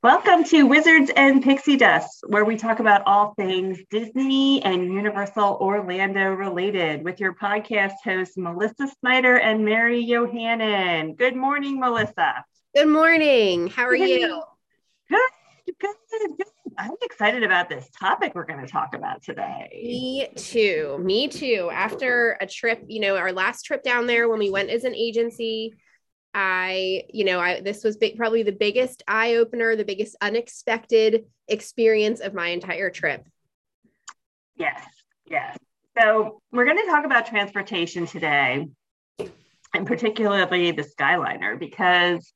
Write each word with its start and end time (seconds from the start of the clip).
Welcome 0.00 0.44
to 0.44 0.62
Wizards 0.62 1.10
and 1.16 1.42
Pixie 1.42 1.76
Dust, 1.76 2.22
where 2.28 2.44
we 2.44 2.54
talk 2.54 2.78
about 2.78 3.02
all 3.04 3.34
things 3.34 3.80
Disney 3.90 4.62
and 4.62 4.94
Universal 4.94 5.58
Orlando 5.60 6.30
related 6.34 7.02
with 7.02 7.18
your 7.18 7.34
podcast 7.34 7.94
hosts, 8.04 8.36
Melissa 8.36 8.86
Snyder 9.00 9.38
and 9.38 9.64
Mary 9.64 10.06
Yohannan. 10.06 11.16
Good 11.16 11.34
morning, 11.34 11.80
Melissa. 11.80 12.44
Good 12.76 12.86
morning. 12.86 13.66
How 13.66 13.86
are 13.86 13.96
you? 13.96 14.40
Good, 15.10 15.18
good, 15.66 15.96
good. 16.36 16.46
I'm 16.78 16.92
excited 17.02 17.42
about 17.42 17.68
this 17.68 17.88
topic 17.98 18.36
we're 18.36 18.44
going 18.44 18.64
to 18.64 18.70
talk 18.70 18.94
about 18.94 19.24
today. 19.24 19.68
Me 19.72 20.28
too. 20.36 20.96
Me 21.02 21.26
too. 21.26 21.70
After 21.72 22.38
a 22.40 22.46
trip, 22.46 22.84
you 22.86 23.00
know, 23.00 23.16
our 23.16 23.32
last 23.32 23.64
trip 23.64 23.82
down 23.82 24.06
there 24.06 24.28
when 24.28 24.38
we 24.38 24.48
went 24.48 24.70
as 24.70 24.84
an 24.84 24.94
agency, 24.94 25.74
I, 26.34 27.04
you 27.12 27.24
know, 27.24 27.40
I 27.40 27.60
this 27.60 27.82
was 27.82 27.96
big, 27.96 28.16
probably 28.16 28.42
the 28.42 28.52
biggest 28.52 29.02
eye 29.08 29.36
opener, 29.36 29.76
the 29.76 29.84
biggest 29.84 30.16
unexpected 30.20 31.24
experience 31.48 32.20
of 32.20 32.34
my 32.34 32.48
entire 32.48 32.90
trip. 32.90 33.26
Yes, 34.56 34.84
yes. 35.26 35.56
So 35.98 36.40
we're 36.52 36.64
going 36.64 36.78
to 36.78 36.86
talk 36.86 37.04
about 37.04 37.26
transportation 37.26 38.06
today, 38.06 38.68
and 39.18 39.86
particularly 39.86 40.70
the 40.70 40.84
Skyliner, 40.84 41.58
because 41.58 42.32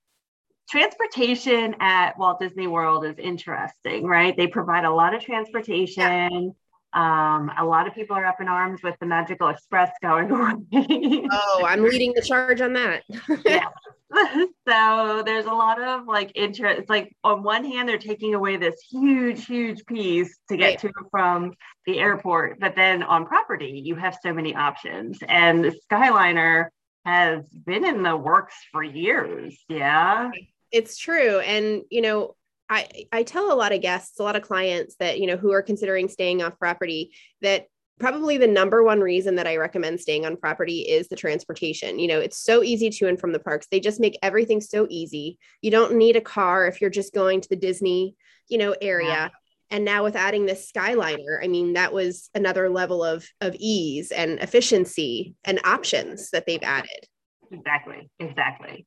transportation 0.71 1.77
at 1.81 2.19
Walt 2.19 2.41
Disney 2.41 2.67
World 2.67 3.05
is 3.05 3.19
interesting, 3.19 4.05
right? 4.05 4.37
They 4.37 4.47
provide 4.47 4.85
a 4.85 4.91
lot 4.91 5.15
of 5.15 5.23
transportation. 5.23 6.43
Yeah. 6.43 6.51
Um, 6.95 7.51
a 7.57 7.65
lot 7.65 7.87
of 7.87 7.95
people 7.95 8.17
are 8.17 8.27
up 8.27 8.41
in 8.41 8.49
arms 8.49 8.83
with 8.83 8.97
the 9.01 9.07
Magical 9.07 9.49
Express 9.49 9.91
going 10.03 10.31
away. 10.73 11.27
oh, 11.31 11.65
I'm 11.67 11.83
leading 11.83 12.13
the 12.15 12.23
charge 12.23 12.61
on 12.61 12.73
that. 12.75 13.03
yeah. 13.45 13.69
So 14.69 15.23
there's 15.25 15.47
a 15.47 15.53
lot 15.53 15.83
of 15.83 16.07
like 16.07 16.33
interest. 16.35 16.81
It's 16.81 16.91
like 16.91 17.15
on 17.25 17.43
one 17.43 17.65
hand, 17.65 17.89
they're 17.89 17.99
taking 17.99 18.35
away 18.35 18.57
this 18.57 18.81
huge, 18.91 19.47
huge 19.47 19.85
piece 19.87 20.39
to 20.49 20.57
get 20.57 20.67
right. 20.67 20.79
to 20.81 20.93
from 21.11 21.55
the 21.87 21.99
airport, 21.99 22.61
but 22.61 22.77
then 22.77 23.03
on 23.03 23.27
property, 23.27 23.83
you 23.85 23.97
have 23.97 24.17
so 24.23 24.33
many 24.33 24.55
options. 24.55 25.19
And 25.29 25.65
the 25.65 25.77
Skyliner 25.91 26.67
has 27.05 27.45
been 27.49 27.85
in 27.85 28.03
the 28.03 28.17
works 28.17 28.55
for 28.71 28.83
years. 28.83 29.59
Yeah. 29.69 30.31
It's 30.71 30.97
true. 30.97 31.41
And, 31.41 31.83
you 31.91 32.01
know, 32.01 32.37
I, 32.69 33.07
I 33.13 33.23
tell 33.23 33.53
a 33.53 33.57
lot 33.57 33.73
of 33.73 33.83
guests, 33.83 34.19
a 34.19 34.23
lot 34.23 34.37
of 34.37 34.43
clients 34.43 34.97
that, 34.97 35.21
you 35.21 35.27
know, 35.27 35.37
who 35.37 35.53
are 35.53 35.63
considering 35.63 36.09
staying 36.09 36.43
off 36.43 36.59
property 36.59 37.13
that 37.43 37.67
probably 37.99 38.39
the 38.39 38.47
number 38.47 38.83
one 38.83 39.01
reason 39.01 39.37
that 39.37 39.47
I 39.47 39.57
recommend 39.57 40.01
staying 40.01 40.27
on 40.27 40.37
property 40.37 40.81
is 40.81 41.09
the 41.09 41.17
transportation. 41.17 41.99
You 41.99 42.09
know, 42.09 42.19
it's 42.19 42.43
so 42.43 42.63
easy 42.63 42.91
to 42.91 43.09
and 43.09 43.21
from 43.21 43.33
the 43.33 43.39
parks. 43.39 43.69
They 43.71 43.79
just 43.79 44.01
make 44.01 44.19
everything 44.23 44.61
so 44.61 44.87
easy. 44.91 45.39
You 45.61 45.71
don't 45.71 45.97
need 45.97 46.17
a 46.17 46.21
car 46.21 46.67
if 46.67 46.81
you're 46.81 46.91
just 46.91 47.15
going 47.15 47.41
to 47.43 47.49
the 47.49 47.57
Disney, 47.57 48.17
you 48.49 48.59
know, 48.59 48.75
area. 48.81 49.09
Yeah. 49.09 49.29
And 49.71 49.85
now 49.85 50.03
with 50.05 50.17
adding 50.17 50.47
this 50.47 50.71
Skyliner, 50.71 51.43
I 51.43 51.47
mean, 51.47 51.75
that 51.75 51.93
was 51.93 52.29
another 52.35 52.69
level 52.69 53.03
of 53.05 53.27
of 53.41 53.55
ease 53.59 54.11
and 54.11 54.39
efficiency 54.41 55.35
and 55.45 55.61
options 55.65 56.31
that 56.31 56.45
they've 56.47 56.63
added. 56.63 57.07
Exactly. 57.51 58.11
Exactly. 58.19 58.87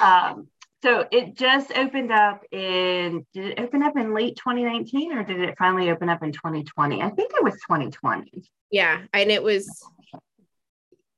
Um, 0.00 0.48
so 0.82 1.06
it 1.12 1.36
just 1.36 1.70
opened 1.76 2.10
up 2.10 2.42
in, 2.50 3.24
did 3.32 3.52
it 3.52 3.60
open 3.60 3.82
up 3.82 3.96
in 3.96 4.14
late 4.14 4.36
2019 4.36 5.16
or 5.16 5.22
did 5.22 5.40
it 5.40 5.54
finally 5.56 5.90
open 5.90 6.08
up 6.08 6.22
in 6.24 6.32
2020? 6.32 7.02
I 7.02 7.10
think 7.10 7.32
it 7.34 7.44
was 7.44 7.54
2020. 7.54 8.42
Yeah. 8.72 9.02
And 9.12 9.30
it 9.30 9.42
was, 9.42 9.70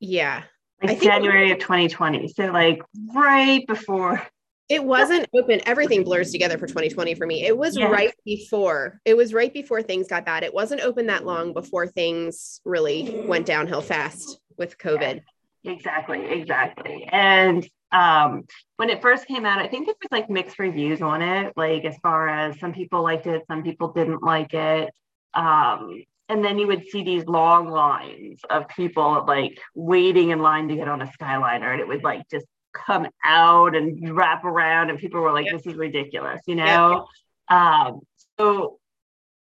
yeah. 0.01 0.43
Like 0.83 1.01
January 1.01 1.51
of 1.51 1.61
2020. 1.61 2.29
So 2.29 2.47
like 2.47 2.83
right 3.15 3.67
before. 3.67 4.27
It 4.69 4.83
wasn't 4.83 5.27
open. 5.35 5.61
Everything 5.67 6.05
blurs 6.05 6.31
together 6.31 6.59
for 6.59 6.67
2020 6.67 7.15
for 7.15 7.27
me. 7.27 7.45
It 7.45 7.57
was 7.57 7.77
yes. 7.77 7.91
right 7.91 8.15
before. 8.25 9.01
It 9.05 9.15
was 9.15 9.33
right 9.33 9.53
before 9.53 9.83
things 9.83 10.09
got 10.09 10.25
bad. 10.27 10.43
It 10.43 10.55
wasn't 10.55 10.81
open 10.83 11.07
that 11.07 11.25
long 11.25 11.53
before 11.53 11.87
things 11.87 12.61
really 12.65 13.25
went 13.27 13.47
downhill 13.47 13.83
fast 13.83 14.41
with 14.59 14.77
COVID. 14.79 15.23
Yeah, 15.63 15.73
exactly, 15.73 16.25
exactly. 16.27 17.09
And 17.11 17.69
um, 17.95 18.43
when 18.77 18.91
it 18.91 19.01
first 19.01 19.27
came 19.29 19.47
out, 19.47 19.61
I 19.61 19.69
think 19.69 19.87
there 19.87 19.95
was 20.03 20.11
like 20.11 20.29
mixed 20.29 20.59
reviews 20.59 21.01
on 21.01 21.23
it, 21.23 21.53
like 21.57 21.85
as 21.85 21.97
far 22.03 22.29
as 22.29 22.59
some 22.59 22.73
people 22.73 23.03
liked 23.03 23.27
it, 23.29 23.45
some 23.47 23.63
people 23.63 23.93
didn't 23.93 24.23
like 24.23 24.53
it. 24.53 24.93
Um, 25.33 26.03
and 26.29 26.45
then 26.45 26.59
you 26.59 26.67
would 26.67 26.89
see 26.89 27.05
these 27.05 27.25
long 27.27 27.69
lines 27.69 28.41
of 28.51 28.67
people 28.69 29.25
like 29.29 29.61
waiting 29.75 30.31
in 30.31 30.41
line 30.41 30.69
to 30.69 30.75
get 30.75 30.89
on 30.89 31.03
a 31.03 31.07
Skyliner, 31.07 31.71
and 31.73 31.81
it 31.81 31.87
would 31.87 32.03
like 32.03 32.29
just 32.29 32.47
come 32.73 33.07
out 33.25 33.77
and 33.77 34.17
wrap 34.17 34.45
around, 34.45 34.91
and 34.91 34.99
people 34.99 35.21
were 35.21 35.33
like, 35.33 35.47
"This 35.51 35.65
is 35.65 35.75
ridiculous," 35.75 36.41
you 36.47 36.57
know. 36.57 37.07
Um, 37.49 38.01
so 38.41 38.81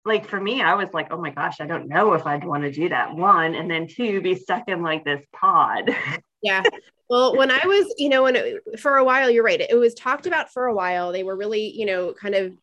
like 0.06 0.28
for 0.28 0.40
me, 0.40 0.62
I 0.62 0.76
was 0.76 0.94
like, 0.94 1.08
oh 1.12 1.20
my 1.20 1.32
gosh, 1.32 1.60
I 1.60 1.66
don't 1.66 1.88
know 1.88 2.14
if 2.14 2.28
I'd 2.28 2.44
want 2.44 2.64
to 2.64 2.72
do 2.72 2.90
that. 2.90 3.16
One, 3.16 3.56
and 3.56 3.70
then 3.70 3.88
two, 3.88 4.22
be 4.22 4.36
stuck 4.36 4.68
in 4.68 4.84
like 4.84 5.04
this 5.04 5.26
pod. 5.34 5.90
yeah. 6.46 6.64
Well, 7.10 7.38
when 7.38 7.52
I 7.52 7.62
was, 7.66 7.94
you 7.98 8.10
know, 8.10 8.24
when 8.24 8.36
it, 8.36 8.80
for 8.80 8.98
a 8.98 9.04
while, 9.04 9.30
you're 9.30 9.44
right. 9.44 9.62
It 9.62 9.78
was 9.78 9.94
talked 9.94 10.26
about 10.26 10.52
for 10.52 10.66
a 10.66 10.74
while. 10.74 11.12
They 11.12 11.24
were 11.24 11.36
really, 11.36 11.70
you 11.70 11.86
know, 11.86 12.14
kind 12.14 12.34
of, 12.34 12.54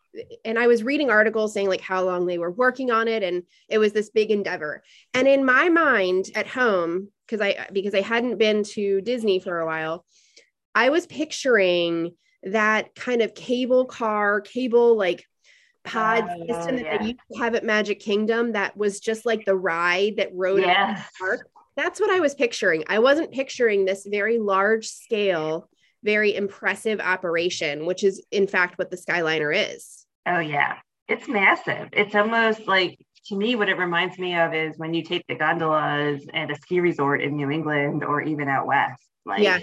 and 0.44 0.58
I 0.58 0.66
was 0.66 0.82
reading 0.82 1.10
articles 1.10 1.54
saying 1.54 1.68
like 1.68 1.80
how 1.80 2.02
long 2.02 2.26
they 2.26 2.38
were 2.38 2.50
working 2.50 2.90
on 2.90 3.06
it, 3.06 3.22
and 3.22 3.44
it 3.68 3.78
was 3.78 3.92
this 3.92 4.10
big 4.10 4.30
endeavor. 4.30 4.82
And 5.14 5.28
in 5.28 5.44
my 5.44 5.68
mind 5.68 6.30
at 6.34 6.48
home, 6.48 7.08
because 7.26 7.40
I 7.40 7.68
because 7.72 7.94
I 7.94 8.02
hadn't 8.02 8.36
been 8.36 8.62
to 8.64 9.00
Disney 9.00 9.38
for 9.38 9.60
a 9.60 9.66
while, 9.66 10.04
I 10.74 10.90
was 10.90 11.06
picturing 11.06 12.14
that 12.42 12.94
kind 12.94 13.22
of 13.22 13.34
cable 13.34 13.84
car, 13.86 14.40
cable 14.40 14.96
like 14.96 15.24
pod 15.84 16.24
uh, 16.24 16.36
system 16.46 16.76
that 16.76 16.84
yeah. 16.84 16.98
they 16.98 17.04
used 17.06 17.20
to 17.32 17.38
have 17.38 17.54
at 17.54 17.64
Magic 17.64 18.00
Kingdom 18.00 18.52
that 18.52 18.76
was 18.76 19.00
just 19.00 19.24
like 19.24 19.44
the 19.44 19.56
ride 19.56 20.16
that 20.16 20.30
rode 20.34 20.60
yes. 20.60 21.08
the 21.18 21.24
park. 21.24 21.48
That's 21.76 22.00
what 22.00 22.10
I 22.10 22.20
was 22.20 22.34
picturing. 22.34 22.84
I 22.88 22.98
wasn't 22.98 23.32
picturing 23.32 23.84
this 23.84 24.06
very 24.08 24.38
large 24.38 24.88
scale, 24.88 25.68
very 26.02 26.34
impressive 26.34 27.00
operation, 27.00 27.86
which 27.86 28.04
is 28.04 28.24
in 28.30 28.46
fact 28.46 28.78
what 28.78 28.90
the 28.90 28.96
Skyliner 28.96 29.74
is. 29.74 30.06
Oh, 30.26 30.40
yeah. 30.40 30.76
It's 31.08 31.28
massive. 31.28 31.88
It's 31.92 32.14
almost 32.14 32.66
like, 32.66 32.98
to 33.26 33.36
me, 33.36 33.54
what 33.56 33.68
it 33.68 33.78
reminds 33.78 34.18
me 34.18 34.36
of 34.36 34.54
is 34.54 34.78
when 34.78 34.94
you 34.94 35.02
take 35.02 35.26
the 35.28 35.34
gondolas 35.34 36.26
at 36.34 36.50
a 36.50 36.56
ski 36.56 36.80
resort 36.80 37.22
in 37.22 37.36
New 37.36 37.50
England 37.50 38.04
or 38.04 38.20
even 38.20 38.48
out 38.48 38.66
west. 38.66 39.02
Like, 39.24 39.42
yeah. 39.42 39.60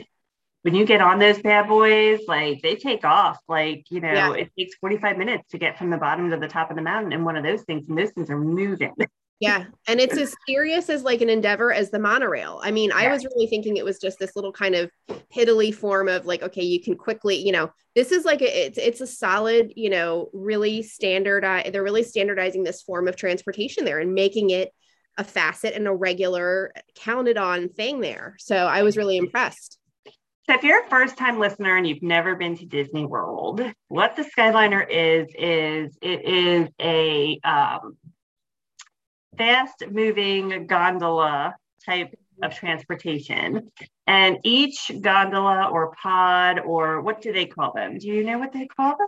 When 0.64 0.76
you 0.76 0.86
get 0.86 1.00
on 1.00 1.20
those 1.20 1.42
bad 1.42 1.70
boys, 1.70 2.20
like 2.28 2.62
they 2.62 2.76
take 2.76 3.06
off. 3.06 3.40
Like, 3.48 3.86
you 3.90 4.02
know, 4.02 4.12
yeah. 4.12 4.34
it 4.34 4.52
takes 4.58 4.76
45 4.76 5.18
minutes 5.18 5.48
to 5.52 5.58
get 5.58 5.78
from 5.78 5.90
the 5.90 5.98
bottom 5.98 6.30
to 6.32 6.38
the 6.38 6.50
top 6.50 6.70
of 6.70 6.76
the 6.76 6.82
mountain 6.82 7.14
in 7.14 7.24
one 7.24 7.38
of 7.38 7.44
those 7.46 7.62
things, 7.62 7.88
and 7.88 7.98
those 7.98 8.12
things 8.12 8.30
are 8.30 8.38
moving. 8.38 8.94
Yeah. 9.40 9.66
And 9.88 10.02
it's 10.02 10.18
as 10.18 10.36
serious 10.48 10.90
as 10.90 11.04
like 11.04 11.22
an 11.22 11.30
endeavor 11.30 11.72
as 11.72 11.92
the 11.92 12.00
monorail. 12.00 12.60
I 12.62 12.72
mean, 12.72 12.90
yeah. 12.90 12.98
I 12.98 13.08
was 13.08 13.24
really 13.24 13.48
thinking 13.48 13.78
it 13.78 13.86
was 13.86 14.00
just 14.00 14.20
this 14.20 14.36
little 14.36 14.52
kind 14.52 14.76
of 14.76 14.92
piddly 15.34 15.74
form 15.74 16.10
of 16.10 16.26
like, 16.26 16.44
okay, 16.44 16.64
you 16.64 16.82
can 16.82 16.96
quickly, 16.96 17.38
you 17.38 17.54
know, 17.54 17.72
this 17.96 18.12
is 18.12 18.26
like 18.26 18.42
a, 18.42 18.66
it's 18.66 18.78
it's 18.78 19.02
a 19.02 19.08
solid, 19.08 19.72
you 19.76 19.90
know, 19.90 20.30
really 20.34 20.84
standard. 20.84 21.44
They're 21.72 21.84
really 21.84 22.04
standardizing 22.04 22.64
this 22.64 22.82
form 22.82 23.08
of 23.08 23.16
transportation 23.16 23.86
there 23.86 24.00
and 24.00 24.14
making 24.14 24.50
it 24.50 24.74
a 25.18 25.24
facet 25.24 25.74
and 25.74 25.88
a 25.88 25.94
regular 25.94 26.74
counted 26.96 27.38
on 27.38 27.70
thing 27.70 28.02
there. 28.02 28.36
So 28.40 28.56
I 28.56 28.84
was 28.84 28.98
really 28.98 29.18
impressed. 29.18 29.78
So 30.06 30.56
if 30.56 30.64
you're 30.64 30.84
a 30.84 30.90
first 30.90 31.18
time 31.18 31.40
listener 31.40 31.78
and 31.78 31.88
you've 31.88 32.02
never 32.02 32.36
been 32.36 32.58
to 32.58 32.66
Disney 32.66 33.06
World, 33.06 33.62
what 33.88 34.16
the 34.16 34.24
Skyliner 34.24 34.84
is, 34.90 35.28
is 35.38 35.98
it 36.02 36.26
is 36.28 36.70
a 36.82 37.40
um, 37.44 37.98
fast 39.38 39.84
moving 39.90 40.68
gondola 40.68 41.56
type 41.86 42.14
of 42.42 42.56
transportation. 42.56 43.72
And 44.08 44.38
each 44.44 44.92
gondola 45.02 45.70
or 45.72 45.94
pod, 46.02 46.60
or 46.60 47.02
what 47.02 47.22
do 47.22 47.32
they 47.32 47.46
call 47.46 47.74
them? 47.74 47.98
Do 47.98 48.08
you 48.08 48.24
know 48.24 48.40
what 48.40 48.54
they 48.54 48.68
call 48.68 48.98
them? 48.98 49.08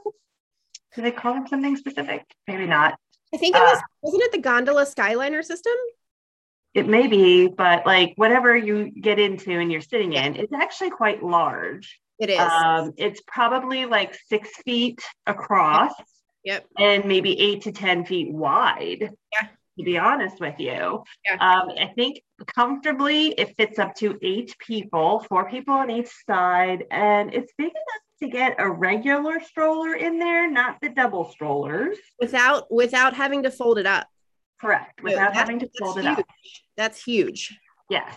Do 0.95 1.01
they 1.01 1.11
call 1.11 1.33
them 1.33 1.47
something 1.47 1.75
specific? 1.77 2.25
Maybe 2.47 2.65
not. 2.65 2.97
I 3.33 3.37
think 3.37 3.55
it 3.55 3.59
was, 3.59 3.77
uh, 3.77 3.81
wasn't 4.01 4.23
it 4.23 4.31
the 4.33 4.39
gondola 4.39 4.85
Skyliner 4.85 5.43
system? 5.43 5.73
It 6.73 6.87
may 6.87 7.07
be, 7.07 7.47
but 7.47 7.85
like 7.85 8.13
whatever 8.15 8.55
you 8.55 8.91
get 8.91 9.19
into 9.19 9.51
and 9.51 9.71
you're 9.71 9.81
sitting 9.81 10.13
in, 10.13 10.35
it's 10.35 10.53
actually 10.53 10.91
quite 10.91 11.23
large. 11.23 11.99
It 12.19 12.29
is. 12.29 12.39
Um, 12.39 12.93
it's 12.97 13.21
probably 13.25 13.85
like 13.85 14.15
six 14.27 14.49
feet 14.63 15.01
across. 15.25 15.93
Yep. 16.43 16.65
And 16.77 17.05
maybe 17.05 17.39
eight 17.39 17.63
to 17.63 17.71
10 17.71 18.05
feet 18.05 18.31
wide. 18.31 19.09
Yeah 19.33 19.47
to 19.77 19.83
be 19.83 19.97
honest 19.97 20.39
with 20.39 20.55
you. 20.59 21.03
Yeah. 21.25 21.33
Um, 21.39 21.69
I 21.79 21.91
think 21.95 22.21
comfortably 22.55 23.29
it 23.29 23.55
fits 23.55 23.79
up 23.79 23.95
to 23.95 24.17
eight 24.21 24.55
people, 24.59 25.25
four 25.29 25.49
people 25.49 25.73
on 25.73 25.89
each 25.89 26.11
side, 26.25 26.85
and 26.91 27.33
it's 27.33 27.51
big 27.57 27.69
enough 27.69 28.21
to 28.21 28.29
get 28.29 28.55
a 28.59 28.69
regular 28.69 29.39
stroller 29.39 29.95
in 29.95 30.19
there, 30.19 30.49
not 30.49 30.77
the 30.81 30.89
double 30.89 31.31
strollers. 31.31 31.97
Without 32.19 32.71
without 32.71 33.13
having 33.15 33.43
to 33.43 33.51
fold 33.51 33.79
it 33.79 33.87
up. 33.87 34.07
Correct. 34.59 35.01
Without 35.01 35.33
having 35.33 35.59
to 35.59 35.69
fold 35.79 35.97
it 35.97 36.05
huge. 36.05 36.19
up. 36.19 36.25
That's 36.77 37.03
huge. 37.03 37.57
Yes. 37.89 38.15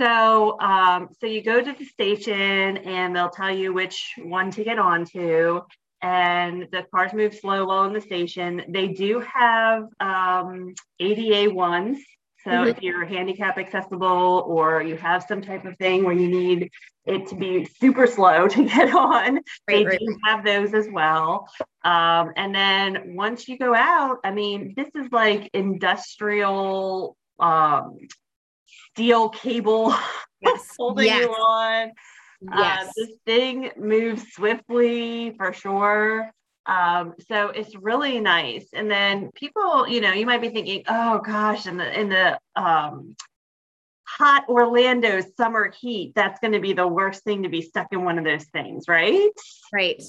So, 0.00 0.58
um, 0.60 1.10
so 1.20 1.26
you 1.26 1.42
go 1.42 1.62
to 1.62 1.72
the 1.72 1.84
station 1.84 2.78
and 2.78 3.14
they'll 3.14 3.28
tell 3.28 3.54
you 3.54 3.72
which 3.72 4.14
one 4.18 4.50
to 4.52 4.64
get 4.64 4.78
onto. 4.78 5.60
And 6.02 6.68
the 6.72 6.86
cars 6.94 7.12
move 7.12 7.34
slow 7.34 7.66
while 7.66 7.84
in 7.84 7.92
the 7.92 8.00
station. 8.00 8.62
They 8.68 8.88
do 8.88 9.20
have 9.20 9.84
um, 10.00 10.74
ADA 10.98 11.52
ones. 11.52 11.98
So 12.44 12.50
mm-hmm. 12.50 12.68
if 12.68 12.82
you're 12.82 13.04
handicap 13.04 13.58
accessible 13.58 14.44
or 14.46 14.82
you 14.82 14.96
have 14.96 15.24
some 15.28 15.42
type 15.42 15.66
of 15.66 15.76
thing 15.76 16.04
where 16.04 16.14
you 16.14 16.28
need 16.28 16.70
it 17.04 17.26
to 17.28 17.34
be 17.34 17.66
super 17.66 18.06
slow 18.06 18.48
to 18.48 18.64
get 18.64 18.94
on, 18.94 19.34
right, 19.34 19.42
they 19.66 19.84
right. 19.84 19.98
do 19.98 20.18
have 20.24 20.44
those 20.44 20.72
as 20.72 20.88
well. 20.90 21.48
Um, 21.84 22.32
and 22.36 22.54
then 22.54 23.14
once 23.14 23.46
you 23.48 23.58
go 23.58 23.74
out, 23.74 24.18
I 24.24 24.30
mean, 24.30 24.74
this 24.74 24.88
is 24.94 25.12
like 25.12 25.50
industrial 25.52 27.16
um, 27.38 27.98
steel 28.92 29.28
cable 29.28 29.94
yes. 30.40 30.74
holding 30.78 31.06
yes. 31.06 31.24
you 31.24 31.30
on. 31.30 31.92
Uh, 32.48 32.56
yes. 32.58 32.88
Uh, 32.88 32.92
this 32.96 33.10
thing 33.26 33.70
moves 33.76 34.32
swiftly 34.32 35.34
for 35.36 35.52
sure. 35.52 36.30
Um, 36.66 37.14
so 37.28 37.48
it's 37.48 37.74
really 37.74 38.20
nice. 38.20 38.66
And 38.72 38.90
then 38.90 39.30
people, 39.34 39.88
you 39.88 40.00
know, 40.00 40.12
you 40.12 40.26
might 40.26 40.40
be 40.40 40.50
thinking, 40.50 40.84
oh 40.88 41.18
gosh, 41.18 41.66
in 41.66 41.76
the 41.76 42.00
in 42.00 42.08
the 42.08 42.38
um, 42.54 43.16
hot 44.06 44.44
Orlando 44.48 45.20
summer 45.36 45.72
heat, 45.80 46.12
that's 46.14 46.38
going 46.40 46.52
to 46.52 46.60
be 46.60 46.72
the 46.72 46.86
worst 46.86 47.24
thing 47.24 47.42
to 47.42 47.48
be 47.48 47.62
stuck 47.62 47.88
in 47.92 48.04
one 48.04 48.18
of 48.18 48.24
those 48.24 48.44
things, 48.44 48.84
right? 48.88 49.30
Right. 49.72 50.02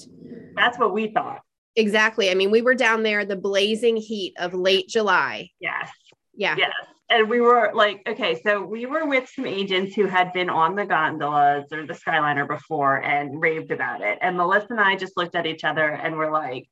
That's 0.54 0.78
what 0.78 0.92
we 0.92 1.08
thought. 1.08 1.40
Exactly. 1.74 2.30
I 2.30 2.34
mean, 2.34 2.50
we 2.50 2.62
were 2.62 2.74
down 2.74 3.02
there 3.02 3.24
the 3.24 3.36
blazing 3.36 3.96
heat 3.96 4.34
of 4.38 4.52
late 4.52 4.88
July. 4.88 5.50
Yes. 5.58 5.90
Yeah. 6.34 6.56
Yes 6.58 6.72
and 7.12 7.28
we 7.28 7.42
were 7.42 7.70
like, 7.74 8.02
okay, 8.08 8.40
so 8.42 8.62
we 8.62 8.86
were 8.86 9.04
with 9.04 9.28
some 9.28 9.44
agents 9.44 9.94
who 9.94 10.06
had 10.06 10.32
been 10.32 10.48
on 10.48 10.74
the 10.74 10.86
gondolas 10.86 11.70
or 11.70 11.86
the 11.86 11.92
Skyliner 11.92 12.48
before 12.48 12.96
and 13.02 13.38
raved 13.38 13.70
about 13.70 14.00
it. 14.00 14.18
And 14.22 14.38
Melissa 14.38 14.68
and 14.70 14.80
I 14.80 14.96
just 14.96 15.14
looked 15.18 15.34
at 15.34 15.44
each 15.44 15.62
other 15.62 15.86
and 15.86 16.16
were 16.16 16.30
like, 16.30 16.66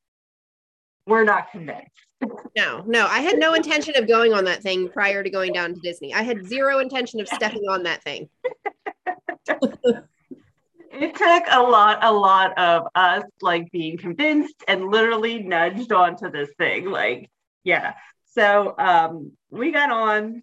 we're 1.06 1.25
not 1.25 1.50
convinced. 1.50 1.90
No, 2.56 2.82
no, 2.87 3.06
I 3.06 3.20
had 3.20 3.38
no 3.38 3.54
intention 3.54 3.96
of 3.96 4.06
going 4.08 4.34
on 4.34 4.44
that 4.44 4.60
thing 4.62 4.88
prior 4.88 5.22
to 5.22 5.31
going 5.31 5.54
down 5.54 5.72
to 5.72 5.81
Disney. 5.81 6.12
I 6.12 6.22
had 6.22 6.46
zero 6.46 6.81
intention 6.81 7.20
of 7.20 7.28
stepping 7.28 7.62
on 7.70 7.84
that 7.84 8.02
thing. 8.02 8.28
it 9.46 11.14
took 11.14 11.44
a 11.50 11.62
lot, 11.62 12.04
a 12.04 12.12
lot 12.12 12.58
of 12.58 12.88
us 12.94 13.25
like 13.40 13.70
being 13.70 13.96
convinced 13.96 14.56
and 14.69 14.90
literally 14.90 15.42
nudged 15.42 15.92
onto 15.92 16.31
this 16.31 16.50
thing. 16.58 16.90
Like, 16.90 17.31
yeah. 17.64 17.94
So 18.26 18.75
um, 18.76 19.32
we 19.50 19.73
got 19.73 19.91
on 19.91 20.43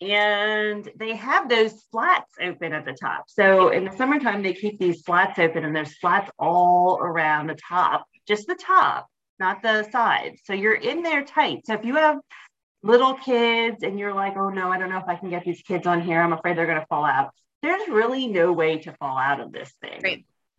and 0.00 0.90
they 0.96 1.14
have 1.14 1.48
those 1.48 1.84
slats 1.90 2.32
open 2.40 2.72
at 2.72 2.84
the 2.84 2.92
top. 2.92 3.24
So 3.28 3.68
in 3.68 3.84
the 3.84 3.96
summertime, 3.96 4.42
they 4.42 4.54
keep 4.54 4.78
these 4.78 5.04
slats 5.04 5.38
open 5.38 5.64
and 5.64 5.74
there's 5.74 5.98
slats 5.98 6.30
all 6.38 6.98
around 7.00 7.48
the 7.48 7.54
top, 7.54 8.06
just 8.26 8.46
the 8.46 8.56
top, 8.56 9.08
not 9.38 9.62
the 9.62 9.88
sides. 9.90 10.42
So 10.44 10.52
you're 10.52 10.74
in 10.74 11.02
there 11.02 11.24
tight. 11.24 11.66
So 11.66 11.74
if 11.74 11.84
you 11.84 11.96
have 11.96 12.18
little 12.82 13.14
kids 13.14 13.82
and 13.82 13.98
you're 13.98 14.14
like, 14.14 14.36
oh 14.36 14.50
no, 14.50 14.68
I 14.68 14.78
don't 14.78 14.90
know 14.90 14.98
if 14.98 15.08
I 15.08 15.16
can 15.16 15.30
get 15.30 15.44
these 15.44 15.62
kids 15.62 15.86
on 15.86 16.02
here, 16.02 16.20
I'm 16.20 16.32
afraid 16.32 16.58
they're 16.58 16.66
going 16.66 16.80
to 16.80 16.86
fall 16.86 17.04
out. 17.04 17.30
There's 17.62 17.88
really 17.88 18.26
no 18.26 18.52
way 18.52 18.78
to 18.78 18.92
fall 18.94 19.16
out 19.16 19.40
of 19.40 19.52
this 19.52 19.72
thing. 19.80 20.00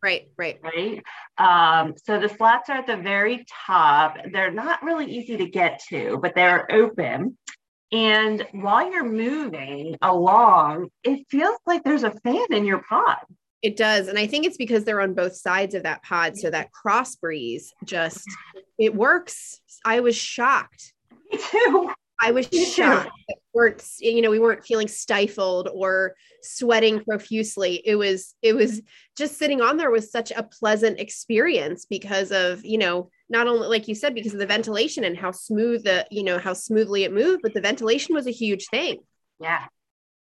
Right, 0.03 0.29
right, 0.37 0.59
right. 0.61 1.03
Um, 1.37 1.95
so 2.03 2.19
the 2.19 2.29
slats 2.29 2.69
are 2.69 2.77
at 2.77 2.87
the 2.87 2.97
very 2.97 3.45
top. 3.65 4.17
They're 4.31 4.51
not 4.51 4.83
really 4.83 5.05
easy 5.05 5.37
to 5.37 5.47
get 5.47 5.81
to, 5.89 6.19
but 6.21 6.35
they're 6.35 6.71
open. 6.71 7.37
And 7.91 8.45
while 8.51 8.91
you're 8.91 9.09
moving 9.09 9.95
along, 10.01 10.89
it 11.03 11.25
feels 11.29 11.57
like 11.65 11.83
there's 11.83 12.03
a 12.03 12.11
fan 12.11 12.47
in 12.51 12.65
your 12.65 12.83
pod. 12.87 13.17
It 13.61 13.77
does. 13.77 14.07
And 14.07 14.19
I 14.19 14.27
think 14.27 14.45
it's 14.45 14.57
because 14.57 14.83
they're 14.83 15.01
on 15.01 15.13
both 15.13 15.35
sides 15.35 15.73
of 15.73 15.83
that 15.83 16.03
pod. 16.03 16.37
So 16.37 16.49
that 16.51 16.71
cross 16.71 17.15
breeze 17.15 17.73
just, 17.83 18.27
it 18.77 18.93
works. 18.93 19.59
I 19.83 20.01
was 20.01 20.15
shocked. 20.15 20.93
Me 21.31 21.39
too. 21.39 21.91
I 22.21 22.31
was 22.31 22.47
shocked. 22.47 23.11
We 23.27 23.35
weren't, 23.53 23.83
you 23.99 24.21
know, 24.21 24.31
we 24.31 24.39
weren't 24.39 24.65
feeling 24.65 24.87
stifled 24.87 25.69
or 25.73 26.15
sweating 26.41 27.03
profusely. 27.03 27.81
It 27.85 27.95
was, 27.95 28.35
it 28.41 28.53
was 28.53 28.81
just 29.17 29.37
sitting 29.37 29.61
on 29.61 29.77
there 29.77 29.91
was 29.91 30.11
such 30.11 30.31
a 30.31 30.43
pleasant 30.43 30.99
experience 30.99 31.85
because 31.85 32.31
of, 32.31 32.63
you 32.65 32.77
know, 32.77 33.09
not 33.29 33.47
only 33.47 33.67
like 33.67 33.87
you 33.87 33.95
said, 33.95 34.13
because 34.13 34.33
of 34.33 34.39
the 34.39 34.45
ventilation 34.45 35.03
and 35.03 35.17
how 35.17 35.31
smooth 35.31 35.83
the, 35.83 36.05
you 36.11 36.23
know, 36.23 36.37
how 36.37 36.53
smoothly 36.53 37.03
it 37.03 37.13
moved, 37.13 37.41
but 37.43 37.53
the 37.53 37.61
ventilation 37.61 38.15
was 38.15 38.27
a 38.27 38.31
huge 38.31 38.67
thing. 38.67 38.99
Yeah. 39.39 39.65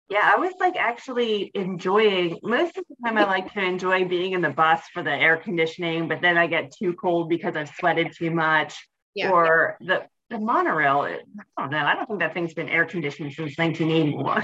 Yeah, 0.09 0.31
I 0.35 0.39
was 0.39 0.53
like 0.59 0.75
actually 0.75 1.49
enjoying 1.55 2.37
most 2.43 2.77
of 2.77 2.83
the 2.87 2.95
time. 3.03 3.17
I 3.17 3.23
like 3.23 3.51
to 3.53 3.61
enjoy 3.61 4.05
being 4.05 4.33
in 4.33 4.41
the 4.41 4.49
bus 4.49 4.81
for 4.93 5.01
the 5.01 5.11
air 5.11 5.37
conditioning, 5.37 6.07
but 6.07 6.21
then 6.21 6.37
I 6.37 6.45
get 6.47 6.73
too 6.77 6.93
cold 6.93 7.29
because 7.29 7.55
I've 7.55 7.69
sweated 7.69 8.13
too 8.15 8.29
much. 8.29 8.75
Yeah. 9.15 9.31
Or 9.31 9.77
the 9.79 10.03
the 10.29 10.39
monorail, 10.39 11.01
I 11.01 11.19
don't 11.61 11.71
know. 11.71 11.77
I 11.77 11.95
don't 11.95 12.07
think 12.07 12.19
that 12.19 12.33
thing's 12.33 12.53
been 12.53 12.69
air 12.69 12.85
conditioned 12.85 13.33
since 13.33 13.57
1981. 13.57 14.43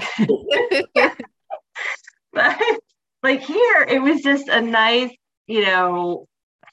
but 2.32 2.58
like 3.22 3.42
here, 3.42 3.86
it 3.88 4.00
was 4.00 4.22
just 4.22 4.48
a 4.48 4.60
nice, 4.60 5.10
you 5.46 5.64
know, 5.64 6.26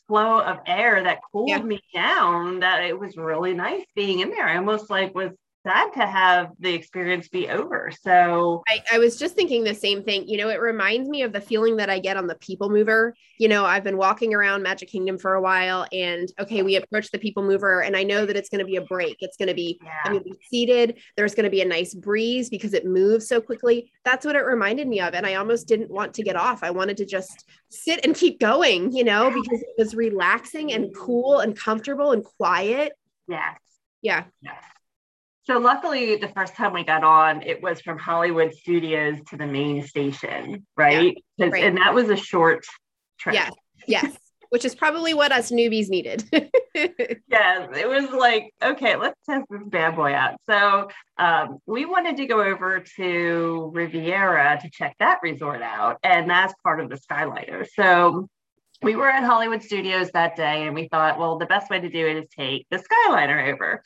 flow 0.07 0.39
of 0.39 0.59
air 0.65 1.03
that 1.03 1.19
cooled 1.31 1.49
yeah. 1.49 1.61
me 1.61 1.81
down. 1.93 2.59
That 2.59 2.83
it 2.83 2.97
was 2.97 3.17
really 3.17 3.53
nice 3.53 3.83
being 3.95 4.19
in 4.19 4.29
there. 4.29 4.47
I 4.47 4.57
almost 4.57 4.89
like 4.89 5.15
was 5.15 5.31
sad 5.67 5.93
to 5.93 6.05
have 6.05 6.51
the 6.59 6.73
experience 6.73 7.27
be 7.27 7.49
over. 7.49 7.91
So 8.01 8.63
I, 8.67 8.81
I, 8.93 8.99
was 8.99 9.17
just 9.17 9.35
thinking 9.35 9.63
the 9.63 9.75
same 9.75 10.03
thing. 10.03 10.27
You 10.27 10.37
know, 10.37 10.49
it 10.49 10.61
reminds 10.61 11.09
me 11.09 11.23
of 11.23 11.33
the 11.33 11.41
feeling 11.41 11.77
that 11.77 11.89
I 11.89 11.99
get 11.99 12.17
on 12.17 12.27
the 12.27 12.35
People 12.35 12.69
Mover. 12.69 13.13
You 13.37 13.49
know, 13.49 13.65
I've 13.65 13.83
been 13.83 13.97
walking 13.97 14.33
around 14.33 14.63
Magic 14.63 14.89
Kingdom 14.89 15.17
for 15.17 15.33
a 15.33 15.41
while, 15.41 15.85
and 15.91 16.31
okay, 16.39 16.63
we 16.63 16.75
approach 16.75 17.11
the 17.11 17.19
People 17.19 17.43
Mover, 17.43 17.81
and 17.81 17.95
I 17.95 18.03
know 18.03 18.25
that 18.25 18.37
it's 18.37 18.49
going 18.49 18.59
to 18.59 18.65
be 18.65 18.77
a 18.77 18.81
break. 18.81 19.17
It's 19.19 19.37
going 19.37 19.49
to 19.49 19.53
be, 19.53 19.79
yeah. 19.83 19.91
I'm 20.05 20.13
going 20.13 20.23
to 20.23 20.29
be 20.29 20.37
seated. 20.49 20.99
There's 21.15 21.35
going 21.35 21.43
to 21.43 21.49
be 21.49 21.61
a 21.61 21.65
nice 21.65 21.93
breeze 21.93 22.49
because 22.49 22.73
it 22.73 22.85
moves 22.85 23.27
so 23.27 23.41
quickly. 23.41 23.91
That's 24.05 24.25
what 24.25 24.35
it 24.35 24.45
reminded 24.45 24.87
me 24.87 25.01
of. 25.01 25.13
And 25.13 25.25
I 25.25 25.35
almost 25.35 25.67
didn't 25.67 25.91
want 25.91 26.13
to 26.15 26.23
get 26.23 26.35
off. 26.35 26.63
I 26.63 26.71
wanted 26.71 26.97
to 26.97 27.05
just 27.05 27.45
sit 27.69 28.05
and 28.05 28.15
keep 28.15 28.39
going, 28.39 28.95
you 28.95 29.03
know, 29.03 29.29
because 29.29 29.61
it 29.61 29.75
was 29.77 29.95
relaxing 29.95 30.71
and 30.71 30.95
cool 30.95 31.39
and 31.39 31.57
comfortable 31.57 32.11
and 32.11 32.23
quiet. 32.23 32.93
Yes. 33.27 33.59
Yeah. 34.01 34.23
Yes. 34.41 34.63
So 35.47 35.59
luckily, 35.59 36.17
the 36.17 36.27
first 36.27 36.55
time 36.55 36.73
we 36.73 36.83
got 36.83 37.05
on, 37.05 37.41
it 37.41 37.63
was 37.63 37.79
from 37.79 37.97
Hollywood 37.97 38.53
Studios 38.53 39.17
to 39.29 39.37
the 39.37 39.47
main 39.47 39.81
station, 39.87 40.67
right? 40.75 41.17
Yeah, 41.37 41.47
right. 41.47 41.63
And 41.63 41.77
that 41.77 41.93
was 41.93 42.09
a 42.09 42.17
short 42.17 42.65
trip. 43.17 43.33
Yes, 43.33 43.53
yes, 43.87 44.17
which 44.49 44.65
is 44.65 44.75
probably 44.75 45.13
what 45.13 45.31
us 45.31 45.49
newbies 45.49 45.87
needed. 45.87 46.25
yes, 46.33 47.69
it 47.77 47.87
was 47.87 48.11
like, 48.11 48.51
okay, 48.61 48.97
let's 48.97 49.17
test 49.25 49.45
this 49.49 49.61
bad 49.67 49.95
boy 49.95 50.13
out. 50.13 50.35
So 50.49 50.89
um, 51.17 51.59
we 51.65 51.85
wanted 51.85 52.17
to 52.17 52.25
go 52.25 52.41
over 52.41 52.83
to 52.97 53.71
Riviera 53.73 54.59
to 54.61 54.69
check 54.69 54.97
that 54.99 55.19
resort 55.23 55.61
out, 55.61 55.97
and 56.03 56.29
that's 56.29 56.53
part 56.61 56.81
of 56.81 56.89
the 56.89 56.97
Skyliner. 56.97 57.65
So 57.73 58.27
we 58.81 58.97
were 58.97 59.09
at 59.09 59.23
Hollywood 59.23 59.63
Studios 59.63 60.11
that 60.11 60.35
day 60.35 60.67
and 60.67 60.75
we 60.75 60.89
thought, 60.89 61.17
well, 61.17 61.37
the 61.37 61.47
best 61.47 61.69
way 61.71 61.79
to 61.79 61.89
do 61.89 62.05
it 62.05 62.17
is 62.17 62.25
take 62.37 62.67
the 62.69 62.77
Skyliner 62.77 63.53
over. 63.53 63.81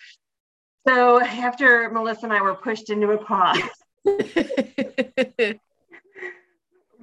So 0.88 1.22
after 1.22 1.90
Melissa 1.92 2.26
and 2.26 2.34
I 2.34 2.42
were 2.42 2.56
pushed 2.56 2.90
into 2.90 3.12
a 3.12 3.18
pod, 3.18 3.58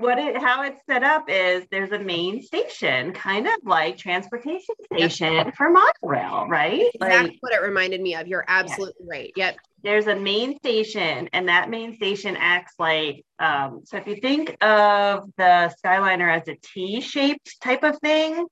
what 0.08 0.18
it 0.18 0.38
how 0.38 0.62
it's 0.62 0.80
set 0.88 1.04
up 1.04 1.28
is 1.28 1.66
there's 1.70 1.92
a 1.92 1.98
main 1.98 2.40
station, 2.42 3.12
kind 3.12 3.46
of 3.46 3.54
like 3.64 3.98
transportation 3.98 4.74
station 4.90 5.34
yep. 5.34 5.54
for 5.54 5.70
monorail, 5.70 6.46
right? 6.48 6.90
Exactly 6.94 7.30
like, 7.30 7.38
what 7.40 7.52
it 7.52 7.60
reminded 7.60 8.00
me 8.00 8.14
of. 8.14 8.26
You're 8.26 8.44
absolutely 8.48 9.06
right. 9.06 9.32
Yep 9.36 9.56
there's 9.82 10.06
a 10.08 10.16
main 10.16 10.58
station 10.58 11.28
and 11.32 11.48
that 11.48 11.70
main 11.70 11.94
station 11.94 12.36
acts 12.36 12.74
like 12.78 13.24
um, 13.38 13.82
so 13.84 13.96
if 13.96 14.06
you 14.08 14.16
think 14.16 14.50
of 14.62 15.30
the 15.36 15.72
skyliner 15.84 16.36
as 16.36 16.48
a 16.48 16.56
t-shaped 16.56 17.60
type 17.62 17.84
of 17.84 17.96
thing 18.00 18.44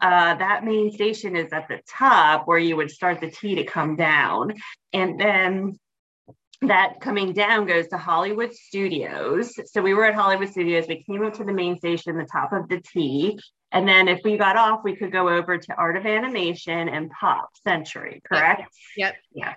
uh, 0.00 0.34
that 0.34 0.64
main 0.64 0.92
station 0.92 1.34
is 1.34 1.52
at 1.52 1.66
the 1.68 1.80
top 1.88 2.46
where 2.46 2.58
you 2.58 2.76
would 2.76 2.90
start 2.90 3.20
the 3.20 3.30
t 3.30 3.56
to 3.56 3.64
come 3.64 3.96
down 3.96 4.54
and 4.92 5.18
then 5.18 5.76
that 6.62 7.00
coming 7.00 7.32
down 7.32 7.66
goes 7.66 7.86
to 7.88 7.96
hollywood 7.96 8.52
studios 8.52 9.54
so 9.66 9.80
we 9.80 9.94
were 9.94 10.04
at 10.04 10.14
hollywood 10.14 10.50
studios 10.50 10.86
we 10.88 11.02
came 11.04 11.24
up 11.24 11.34
to 11.34 11.44
the 11.44 11.52
main 11.52 11.78
station 11.78 12.16
the 12.18 12.24
top 12.24 12.52
of 12.52 12.68
the 12.68 12.80
t 12.92 13.38
and 13.70 13.86
then 13.86 14.08
if 14.08 14.20
we 14.24 14.36
got 14.36 14.56
off 14.56 14.80
we 14.82 14.96
could 14.96 15.12
go 15.12 15.28
over 15.28 15.56
to 15.56 15.74
art 15.76 15.96
of 15.96 16.04
animation 16.04 16.88
and 16.88 17.10
pop 17.10 17.48
century 17.62 18.20
correct 18.28 18.62
yep, 18.96 19.14
yep. 19.14 19.14
yeah 19.34 19.54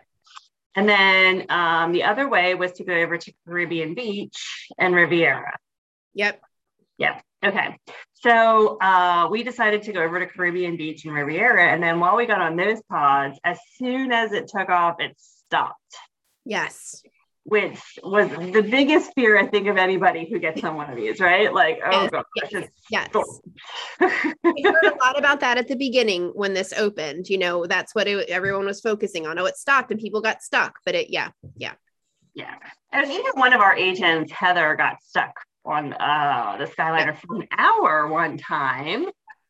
and 0.76 0.88
then 0.88 1.46
um, 1.50 1.92
the 1.92 2.04
other 2.04 2.30
way 2.30 2.56
was 2.56 2.72
to 2.74 2.84
go 2.84 2.94
over 2.94 3.18
to 3.18 3.34
Caribbean 3.46 3.94
Beach 3.94 4.70
and 4.78 4.96
Riviera. 4.96 5.58
Yep. 6.14 6.42
Yep. 6.98 7.24
Okay. 7.44 7.78
So 8.14 8.78
uh, 8.80 9.28
we 9.30 9.44
decided 9.44 9.84
to 9.84 9.94
go 9.94 10.02
over 10.02 10.20
to 10.20 10.28
Caribbean 10.28 10.78
Beach 10.78 11.04
and 11.06 11.14
Riviera. 11.14 11.74
And 11.74 11.84
then 11.84 12.00
while 12.00 12.16
we 12.16 12.26
got 12.26 12.42
on 12.42 12.56
those 12.56 12.82
pods, 12.84 13.38
as 13.44 13.58
soon 13.78 14.12
as 14.12 14.32
it 14.32 14.48
took 14.48 14.70
off, 14.70 14.98
it 15.00 15.16
stopped. 15.18 15.98
Yes. 16.46 17.04
which 17.44 17.80
was 18.04 18.30
the 18.30 18.62
biggest 18.62 19.14
fear 19.16 19.38
I 19.38 19.48
think 19.48 19.68
of 19.68 19.78
anybody 19.78 20.28
who 20.30 20.38
gets 20.38 20.64
on 20.64 20.76
one 20.76 20.90
of 20.90 20.96
these, 20.96 21.20
right? 21.20 21.52
Like, 21.52 21.80
oh 21.84 21.92
yes, 22.04 22.12
gosh, 22.12 22.24
yes, 22.52 22.70
yes. 22.92 23.10
we 24.44 24.62
heard 24.62 24.94
a 24.94 24.96
lot 25.04 25.18
about 25.18 25.40
that 25.40 25.58
at 25.58 25.68
the 25.68 25.76
beginning 25.76 26.32
when 26.36 26.54
this 26.54 26.72
opened. 26.74 27.30
You 27.30 27.40
know, 27.40 27.66
that's 27.66 27.96
what 27.96 28.08
it, 28.08 28.30
everyone 28.30 28.66
was 28.66 28.80
focusing 28.80 29.26
on. 29.26 29.40
Oh, 29.40 29.46
it 29.46 29.58
stopped 29.58 29.92
and 29.92 30.00
people 30.00 30.22
got 30.22 30.44
stuck, 30.44 30.76
but 30.86 30.94
it, 30.94 31.10
yeah, 31.10 31.30
yeah, 31.58 31.74
yeah. 32.36 32.56
And 32.92 33.10
even 33.10 33.32
one 33.34 33.54
of 33.54 33.62
our 33.62 33.76
agents, 33.76 34.32
Heather, 34.32 34.76
got 34.76 35.02
stuck 35.02 35.34
on 35.66 35.94
uh, 35.94 36.58
the 36.60 36.66
Skyliner 36.66 37.18
for 37.18 37.38
an 37.38 37.48
hour 37.58 38.08
one 38.08 38.38
time. 38.38 39.08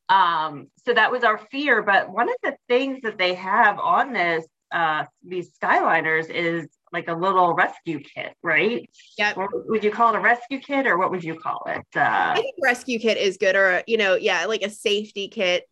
Um, 0.08 0.68
so 0.86 0.94
that 0.94 1.12
was 1.12 1.24
our 1.24 1.38
fear. 1.52 1.84
But 1.84 2.10
one 2.10 2.30
of 2.30 2.36
the 2.42 2.56
things 2.70 3.00
that 3.04 3.18
they 3.18 3.34
have 3.34 3.80
on 3.80 4.14
this 4.14 4.46
uh, 4.72 5.04
these 5.28 5.52
Skyliners 5.62 6.30
is 6.30 6.70
like 6.92 7.08
a 7.08 7.14
little 7.14 7.54
rescue 7.54 8.00
kit, 8.00 8.34
right? 8.44 8.90
Yeah. 9.18 9.34
Would 9.54 9.84
you 9.84 9.92
call 9.92 10.14
it 10.14 10.18
a 10.18 10.22
rescue 10.22 10.60
kit 10.60 10.88
or 10.88 10.98
what 10.98 11.12
would 11.12 11.24
you 11.24 11.36
call 11.40 11.64
it? 11.68 11.86
Uh, 11.96 12.34
I 12.36 12.36
think 12.36 12.56
rescue 12.62 13.00
kit 13.00 13.18
is 13.18 13.38
good, 13.38 13.56
or 13.56 13.84
you 13.88 13.98
know, 13.98 14.16
yeah, 14.16 14.46
like 14.46 14.62
a 14.62 14.70
safety 14.70 15.28
kit. 15.28 15.70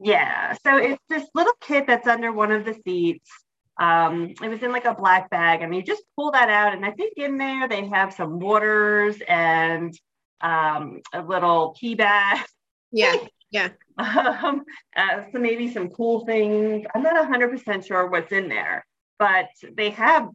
Yeah. 0.00 0.54
So 0.64 0.76
it's 0.76 1.02
this 1.08 1.28
little 1.34 1.54
kit 1.60 1.86
that's 1.86 2.06
under 2.06 2.32
one 2.32 2.52
of 2.52 2.64
the 2.64 2.76
seats. 2.84 3.30
Um, 3.78 4.34
it 4.42 4.48
was 4.48 4.62
in 4.62 4.72
like 4.72 4.84
a 4.84 4.94
black 4.94 5.30
bag, 5.30 5.62
I 5.62 5.66
mean, 5.66 5.80
you 5.80 5.86
just 5.86 6.02
pull 6.14 6.32
that 6.32 6.50
out, 6.50 6.74
and 6.74 6.84
I 6.84 6.90
think 6.90 7.14
in 7.16 7.38
there 7.38 7.66
they 7.66 7.86
have 7.88 8.12
some 8.12 8.38
waters 8.38 9.16
and 9.26 9.98
um, 10.42 11.00
a 11.14 11.22
little 11.22 11.74
tea 11.78 11.94
bag. 11.94 12.44
Yeah. 12.92 13.16
Yeah. 13.52 13.70
um, 13.98 14.62
uh, 14.96 15.22
so 15.32 15.40
maybe 15.40 15.72
some 15.72 15.88
cool 15.88 16.24
things. 16.24 16.86
I'm 16.94 17.02
not 17.02 17.28
100% 17.28 17.84
sure 17.84 18.06
what's 18.08 18.30
in 18.30 18.48
there, 18.48 18.86
but 19.18 19.46
they 19.76 19.90
have 19.90 20.28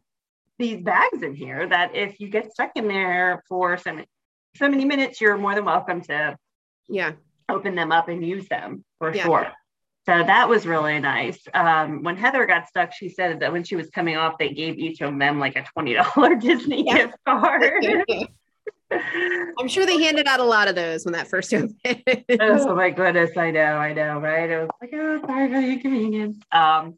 these 0.58 0.82
bags 0.82 1.22
in 1.22 1.34
here 1.34 1.68
that 1.68 1.94
if 1.94 2.18
you 2.20 2.28
get 2.28 2.50
stuck 2.52 2.72
in 2.76 2.88
there 2.88 3.42
for 3.48 3.76
so 3.78 3.92
many, 3.94 4.06
so 4.56 4.68
many 4.68 4.84
minutes, 4.84 5.20
you're 5.20 5.36
more 5.36 5.54
than 5.54 5.64
welcome 5.64 6.00
to 6.02 6.36
yeah 6.88 7.12
open 7.48 7.74
them 7.74 7.92
up 7.92 8.08
and 8.08 8.24
use 8.26 8.48
them 8.48 8.84
for 8.98 9.14
Yeah. 9.14 9.24
sure. 9.24 9.52
So 10.06 10.22
that 10.22 10.48
was 10.48 10.66
really 10.66 11.00
nice. 11.00 11.38
Um, 11.52 12.02
when 12.04 12.16
Heather 12.16 12.46
got 12.46 12.68
stuck, 12.68 12.92
she 12.92 13.08
said 13.08 13.40
that 13.40 13.52
when 13.52 13.64
she 13.64 13.74
was 13.74 13.90
coming 13.90 14.16
off, 14.16 14.38
they 14.38 14.50
gave 14.50 14.78
each 14.78 15.00
of 15.00 15.18
them 15.18 15.40
like 15.40 15.56
a 15.56 15.64
$20 15.76 16.40
Disney 16.40 16.84
Yeah. 16.86 16.96
gift 17.06 17.14
card. 17.26 17.72
I'm 19.58 19.66
sure 19.68 19.84
they 19.84 20.00
handed 20.00 20.28
out 20.28 20.38
a 20.38 20.44
lot 20.44 20.68
of 20.68 20.76
those 20.76 21.04
when 21.04 21.12
that 21.14 21.26
first 21.28 21.52
opened. 21.54 21.74
oh 22.40 22.74
my 22.76 22.90
goodness, 22.90 23.36
I 23.36 23.50
know, 23.50 23.60
I 23.76 23.92
know, 23.92 24.20
right? 24.20 24.50
I 24.50 24.58
was 24.60 24.70
like, 24.80 24.90
oh, 24.94 25.20
sorry 25.26 25.48
for 25.48 25.60
the 25.60 25.66
inconvenience. 25.72 26.38
Um, 26.52 26.96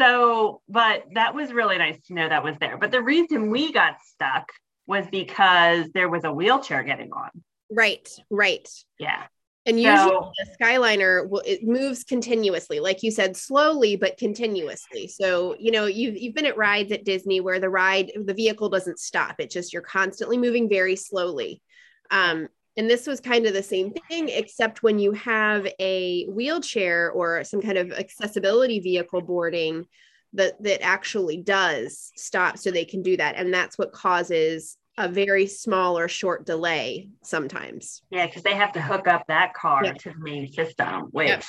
so, 0.00 0.62
but 0.68 1.04
that 1.14 1.34
was 1.34 1.52
really 1.52 1.78
nice 1.78 2.00
to 2.06 2.14
know 2.14 2.28
that 2.28 2.42
was 2.44 2.56
there. 2.60 2.76
But 2.78 2.90
the 2.90 3.02
reason 3.02 3.50
we 3.50 3.72
got 3.72 3.96
stuck 4.04 4.50
was 4.86 5.06
because 5.10 5.86
there 5.94 6.08
was 6.08 6.24
a 6.24 6.32
wheelchair 6.32 6.82
getting 6.82 7.12
on. 7.12 7.30
right, 7.70 8.08
right. 8.30 8.68
Yeah. 8.98 9.24
And 9.66 9.78
usually 9.78 10.08
So- 10.08 10.32
the 10.38 10.56
Skyliner 10.58 11.28
will 11.28 11.42
it 11.44 11.62
moves 11.62 12.02
continuously, 12.02 12.80
like 12.80 13.02
you 13.02 13.10
said, 13.10 13.36
slowly 13.36 13.94
but 13.94 14.16
continuously. 14.16 15.06
So 15.06 15.54
you 15.58 15.70
know 15.70 15.84
you've 15.84 16.16
you've 16.16 16.34
been 16.34 16.46
at 16.46 16.56
rides 16.56 16.90
at 16.92 17.04
Disney 17.04 17.40
where 17.40 17.60
the 17.60 17.68
ride 17.68 18.10
the 18.16 18.34
vehicle 18.34 18.70
doesn't 18.70 18.98
stop; 18.98 19.36
it 19.38 19.50
just 19.50 19.72
you're 19.72 19.82
constantly 19.82 20.38
moving 20.38 20.68
very 20.68 20.96
slowly. 20.96 21.62
Um, 22.10 22.48
and 22.76 22.88
this 22.88 23.06
was 23.06 23.20
kind 23.20 23.46
of 23.46 23.52
the 23.52 23.62
same 23.62 23.92
thing, 24.08 24.28
except 24.28 24.82
when 24.82 24.98
you 24.98 25.12
have 25.12 25.66
a 25.78 26.24
wheelchair 26.26 27.10
or 27.10 27.44
some 27.44 27.60
kind 27.60 27.78
of 27.78 27.92
accessibility 27.92 28.80
vehicle 28.80 29.20
boarding 29.20 29.86
that 30.32 30.62
that 30.62 30.82
actually 30.82 31.38
does 31.38 32.12
stop, 32.16 32.56
so 32.56 32.70
they 32.70 32.84
can 32.84 33.02
do 33.02 33.16
that, 33.16 33.36
and 33.36 33.52
that's 33.52 33.76
what 33.76 33.92
causes 33.92 34.76
a 34.98 35.08
very 35.08 35.46
small 35.46 35.98
or 35.98 36.08
short 36.08 36.44
delay 36.44 37.08
sometimes. 37.22 38.02
Yeah, 38.10 38.26
because 38.26 38.42
they 38.42 38.54
have 38.54 38.72
to 38.72 38.82
hook 38.82 39.08
up 39.08 39.24
that 39.28 39.54
car 39.54 39.84
Yeah. 39.84 39.92
to 39.94 40.10
the 40.10 40.18
main 40.18 40.52
system, 40.52 41.08
which 41.10 41.44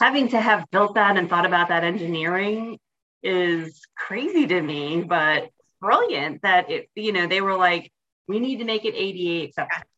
having 0.00 0.28
to 0.28 0.40
have 0.40 0.64
built 0.70 0.94
that 0.94 1.16
and 1.16 1.28
thought 1.28 1.46
about 1.46 1.68
that 1.68 1.84
engineering 1.84 2.78
is 3.22 3.80
crazy 3.96 4.46
to 4.46 4.60
me, 4.60 5.02
but 5.02 5.48
brilliant 5.80 6.42
that 6.42 6.70
it, 6.70 6.90
you 6.94 7.12
know, 7.12 7.26
they 7.26 7.40
were 7.40 7.56
like, 7.56 7.90
we 8.28 8.40
need 8.40 8.58
to 8.58 8.64
make 8.64 8.84
it 8.84 8.94
ADA 8.94 9.52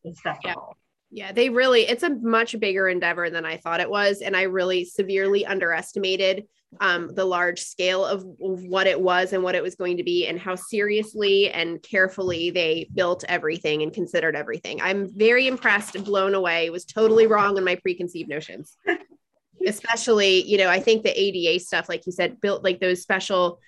accessible. 0.05 0.77
Yeah, 1.09 1.31
they 1.31 1.49
really, 1.49 1.83
it's 1.83 2.03
a 2.03 2.09
much 2.09 2.59
bigger 2.59 2.89
endeavor 2.89 3.29
than 3.29 3.45
I 3.45 3.57
thought 3.57 3.79
it 3.79 3.89
was. 3.89 4.21
And 4.21 4.35
I 4.35 4.43
really 4.43 4.83
severely 4.83 5.45
underestimated 5.45 6.45
um, 6.81 7.13
the 7.15 7.23
large 7.23 7.61
scale 7.61 8.05
of, 8.05 8.23
of 8.41 8.63
what 8.63 8.87
it 8.87 8.99
was 8.99 9.31
and 9.31 9.41
what 9.41 9.55
it 9.55 9.63
was 9.63 9.75
going 9.75 9.97
to 9.97 10.03
be 10.03 10.27
and 10.27 10.37
how 10.37 10.55
seriously 10.55 11.49
and 11.49 11.81
carefully 11.81 12.49
they 12.49 12.89
built 12.93 13.23
everything 13.29 13.83
and 13.83 13.93
considered 13.93 14.35
everything. 14.35 14.81
I'm 14.81 15.07
very 15.17 15.47
impressed 15.47 15.95
and 15.95 16.03
blown 16.03 16.33
away. 16.33 16.69
Was 16.69 16.83
totally 16.83 17.25
wrong 17.25 17.57
in 17.57 17.63
my 17.63 17.75
preconceived 17.75 18.29
notions. 18.29 18.75
Especially, 19.65 20.43
you 20.43 20.57
know, 20.57 20.69
I 20.69 20.79
think 20.79 21.03
the 21.03 21.19
ADA 21.19 21.59
stuff, 21.61 21.89
like 21.89 22.05
you 22.05 22.11
said, 22.11 22.41
built 22.41 22.63
like 22.63 22.79
those 22.79 23.01
special 23.01 23.59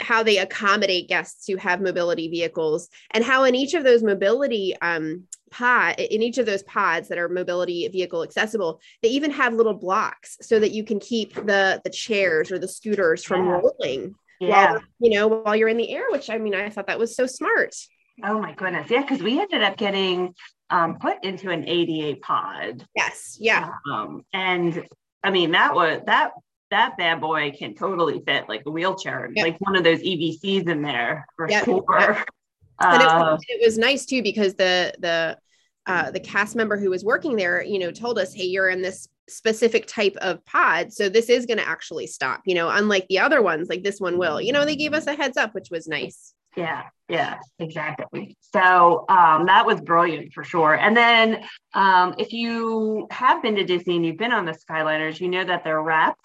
how 0.00 0.22
they 0.22 0.38
accommodate 0.38 1.08
guests 1.08 1.46
who 1.46 1.56
have 1.56 1.80
mobility 1.80 2.28
vehicles 2.28 2.88
and 3.12 3.24
how 3.24 3.44
in 3.44 3.54
each 3.54 3.74
of 3.74 3.84
those 3.84 4.02
mobility 4.02 4.74
um, 4.82 5.24
pod 5.50 5.94
in 5.98 6.22
each 6.22 6.38
of 6.38 6.46
those 6.46 6.62
pods 6.64 7.08
that 7.08 7.18
are 7.18 7.28
mobility 7.28 7.86
vehicle 7.88 8.22
accessible 8.24 8.80
they 9.02 9.08
even 9.10 9.30
have 9.30 9.54
little 9.54 9.74
blocks 9.74 10.36
so 10.42 10.58
that 10.58 10.72
you 10.72 10.82
can 10.84 10.98
keep 10.98 11.34
the 11.34 11.80
the 11.84 11.90
chairs 11.90 12.50
or 12.50 12.58
the 12.58 12.66
scooters 12.68 13.22
from 13.22 13.46
Yeah. 13.46 13.52
rolling 13.52 14.14
Yeah. 14.40 14.48
while 14.72 14.82
you 14.98 15.10
know 15.10 15.28
while 15.28 15.54
you're 15.54 15.68
in 15.68 15.76
the 15.76 15.90
air 15.90 16.04
which 16.10 16.28
i 16.30 16.38
mean 16.38 16.54
i 16.54 16.68
thought 16.68 16.88
that 16.88 16.98
was 16.98 17.14
so 17.14 17.26
smart 17.26 17.74
Oh 18.24 18.40
my 18.40 18.54
goodness. 18.54 18.90
Yeah, 18.90 19.02
because 19.02 19.22
we 19.22 19.38
ended 19.38 19.62
up 19.62 19.76
getting 19.76 20.34
um, 20.70 20.98
put 20.98 21.22
into 21.22 21.50
an 21.50 21.68
ADA 21.68 22.18
pod. 22.20 22.82
yes 22.96 23.36
yeah 23.38 23.68
Um, 23.92 24.22
and 24.32 24.86
I 25.22 25.30
mean, 25.30 25.50
that 25.50 25.74
was 25.74 26.00
that 26.06 26.30
that 26.70 26.96
bad 26.98 27.20
boy 27.20 27.52
can 27.56 27.74
totally 27.74 28.22
fit 28.26 28.48
like 28.48 28.62
a 28.66 28.70
wheelchair, 28.70 29.30
Yep. 29.34 29.44
like 29.44 29.56
one 29.60 29.76
of 29.76 29.84
those 29.84 30.00
EVCs 30.00 30.68
in 30.68 30.82
there 30.82 31.26
for 31.36 31.48
Yep. 31.48 31.64
sure. 31.64 31.84
and 31.88 32.18
it, 32.18 32.26
Uh, 32.78 33.32
was, 33.32 33.40
it 33.48 33.64
was 33.64 33.78
nice 33.78 34.04
too 34.04 34.22
because 34.22 34.54
the 34.54 34.92
the 34.98 35.38
uh, 35.86 36.10
the 36.10 36.20
cast 36.20 36.56
member 36.56 36.76
who 36.76 36.90
was 36.90 37.04
working 37.04 37.36
there 37.36 37.62
you 37.62 37.78
know 37.78 37.90
told 37.90 38.18
us 38.18 38.34
hey 38.34 38.44
you're 38.44 38.68
in 38.68 38.82
this 38.82 39.08
specific 39.28 39.86
type 39.86 40.14
of 40.20 40.44
pod 40.44 40.92
so 40.92 41.08
this 41.08 41.30
is 41.30 41.46
going 41.46 41.56
to 41.58 41.66
actually 41.66 42.06
stop 42.06 42.42
you 42.44 42.54
know 42.54 42.68
unlike 42.68 43.06
the 43.08 43.18
other 43.18 43.40
ones 43.40 43.68
like 43.68 43.82
this 43.82 43.98
one 44.00 44.18
will 44.18 44.40
you 44.40 44.52
know 44.52 44.64
they 44.64 44.76
gave 44.76 44.92
us 44.92 45.06
a 45.06 45.14
heads 45.14 45.36
up 45.38 45.54
which 45.54 45.68
was 45.70 45.86
nice 45.88 46.34
Yeah, 46.56 46.82
yeah, 47.08 47.38
exactly. 47.58 48.36
So 48.54 49.04
um, 49.08 49.46
that 49.46 49.64
was 49.66 49.80
brilliant 49.82 50.32
for 50.32 50.42
sure. 50.42 50.74
And 50.74 50.96
then 50.96 51.44
um, 51.74 52.14
if 52.18 52.32
you 52.32 53.06
have 53.10 53.42
been 53.42 53.54
to 53.56 53.64
Disney 53.64 53.96
and 53.96 54.06
you've 54.06 54.16
been 54.16 54.32
on 54.32 54.44
the 54.46 54.52
Skyliners, 54.64 55.20
you 55.20 55.28
know 55.28 55.44
that 55.44 55.64
they're 55.64 55.82
wrapped 55.82 56.24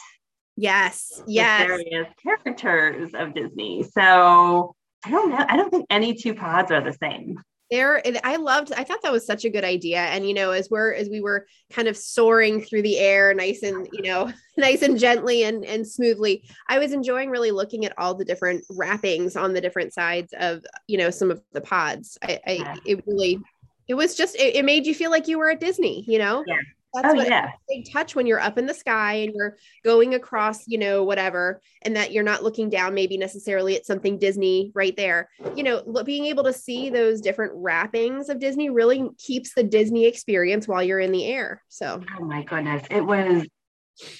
yes 0.62 1.22
yes 1.27 1.68
various 1.68 2.08
characters 2.22 3.12
of 3.13 3.34
Disney. 3.34 3.84
So 3.84 4.75
I 5.03 5.10
don't 5.10 5.30
know. 5.32 5.44
I 5.50 5.58
don't 5.58 5.72
think 5.72 5.86
any 5.89 6.13
two 6.13 6.34
pods 6.36 6.72
are 6.72 6.84
the 6.84 6.94
same. 6.94 7.39
there 7.72 8.01
i 8.24 8.36
loved 8.36 8.72
i 8.74 8.84
thought 8.84 9.01
that 9.01 9.13
was 9.13 9.25
such 9.25 9.46
a 9.46 9.50
good 9.50 9.63
idea 9.63 10.00
and 10.13 10.27
you 10.27 10.34
know 10.34 10.51
as 10.51 10.70
we're 10.70 10.94
as 10.94 11.08
we 11.10 11.22
were 11.22 11.48
kind 11.72 11.88
of 11.88 11.96
soaring 11.96 12.62
through 12.62 12.82
the 12.82 12.98
air 13.00 13.34
nice 13.34 13.63
and 13.63 13.88
you 13.94 14.01
know 14.01 14.30
nice 14.58 14.82
and 14.82 15.00
gently 15.00 15.44
and 15.44 15.63
and 15.65 15.88
smoothly 15.88 16.44
i 16.68 16.77
was 16.77 16.91
enjoying 16.91 17.30
really 17.30 17.51
looking 17.51 17.86
at 17.86 17.98
all 17.98 18.13
the 18.13 18.25
different 18.25 18.62
wrappings 18.70 19.38
on 19.38 19.53
the 19.53 19.62
different 19.62 19.94
sides 19.94 20.34
of 20.38 20.63
you 20.88 20.98
know 20.98 21.10
some 21.10 21.32
of 21.32 21.41
the 21.53 21.62
pods 21.62 22.18
i, 22.22 22.39
I 22.46 22.77
it 22.86 23.03
really 23.08 23.39
it 23.88 23.96
was 23.96 24.15
just 24.15 24.36
it, 24.36 24.58
it 24.58 24.65
made 24.65 24.86
you 24.86 24.94
feel 24.94 25.10
like 25.10 25.30
you 25.30 25.38
were 25.39 25.50
at 25.50 25.62
disney 25.62 26.03
you 26.08 26.20
know 26.20 26.44
Yeah. 26.46 26.56
That's 26.93 27.13
oh 27.13 27.15
what 27.15 27.27
yeah, 27.27 27.51
big 27.69 27.91
touch 27.91 28.15
when 28.15 28.25
you're 28.25 28.39
up 28.39 28.57
in 28.57 28.65
the 28.65 28.74
sky 28.74 29.13
and 29.13 29.33
you're 29.33 29.57
going 29.83 30.13
across, 30.13 30.67
you 30.67 30.77
know, 30.77 31.03
whatever, 31.03 31.62
and 31.83 31.95
that 31.95 32.12
you're 32.12 32.24
not 32.24 32.43
looking 32.43 32.69
down 32.69 32.93
maybe 32.93 33.17
necessarily 33.17 33.75
at 33.77 33.86
something 33.86 34.19
Disney 34.19 34.71
right 34.75 34.95
there. 34.98 35.29
You 35.55 35.63
know, 35.63 36.03
being 36.03 36.25
able 36.25 36.43
to 36.43 36.53
see 36.53 36.89
those 36.89 37.21
different 37.21 37.53
wrappings 37.55 38.29
of 38.29 38.39
Disney 38.39 38.69
really 38.69 39.10
keeps 39.17 39.53
the 39.53 39.63
Disney 39.63 40.05
experience 40.05 40.67
while 40.67 40.83
you're 40.83 41.00
in 41.00 41.12
the 41.12 41.25
air. 41.25 41.63
So, 41.69 42.01
Oh 42.19 42.25
my 42.25 42.43
goodness. 42.43 42.83
It 42.91 43.05
was 43.05 43.48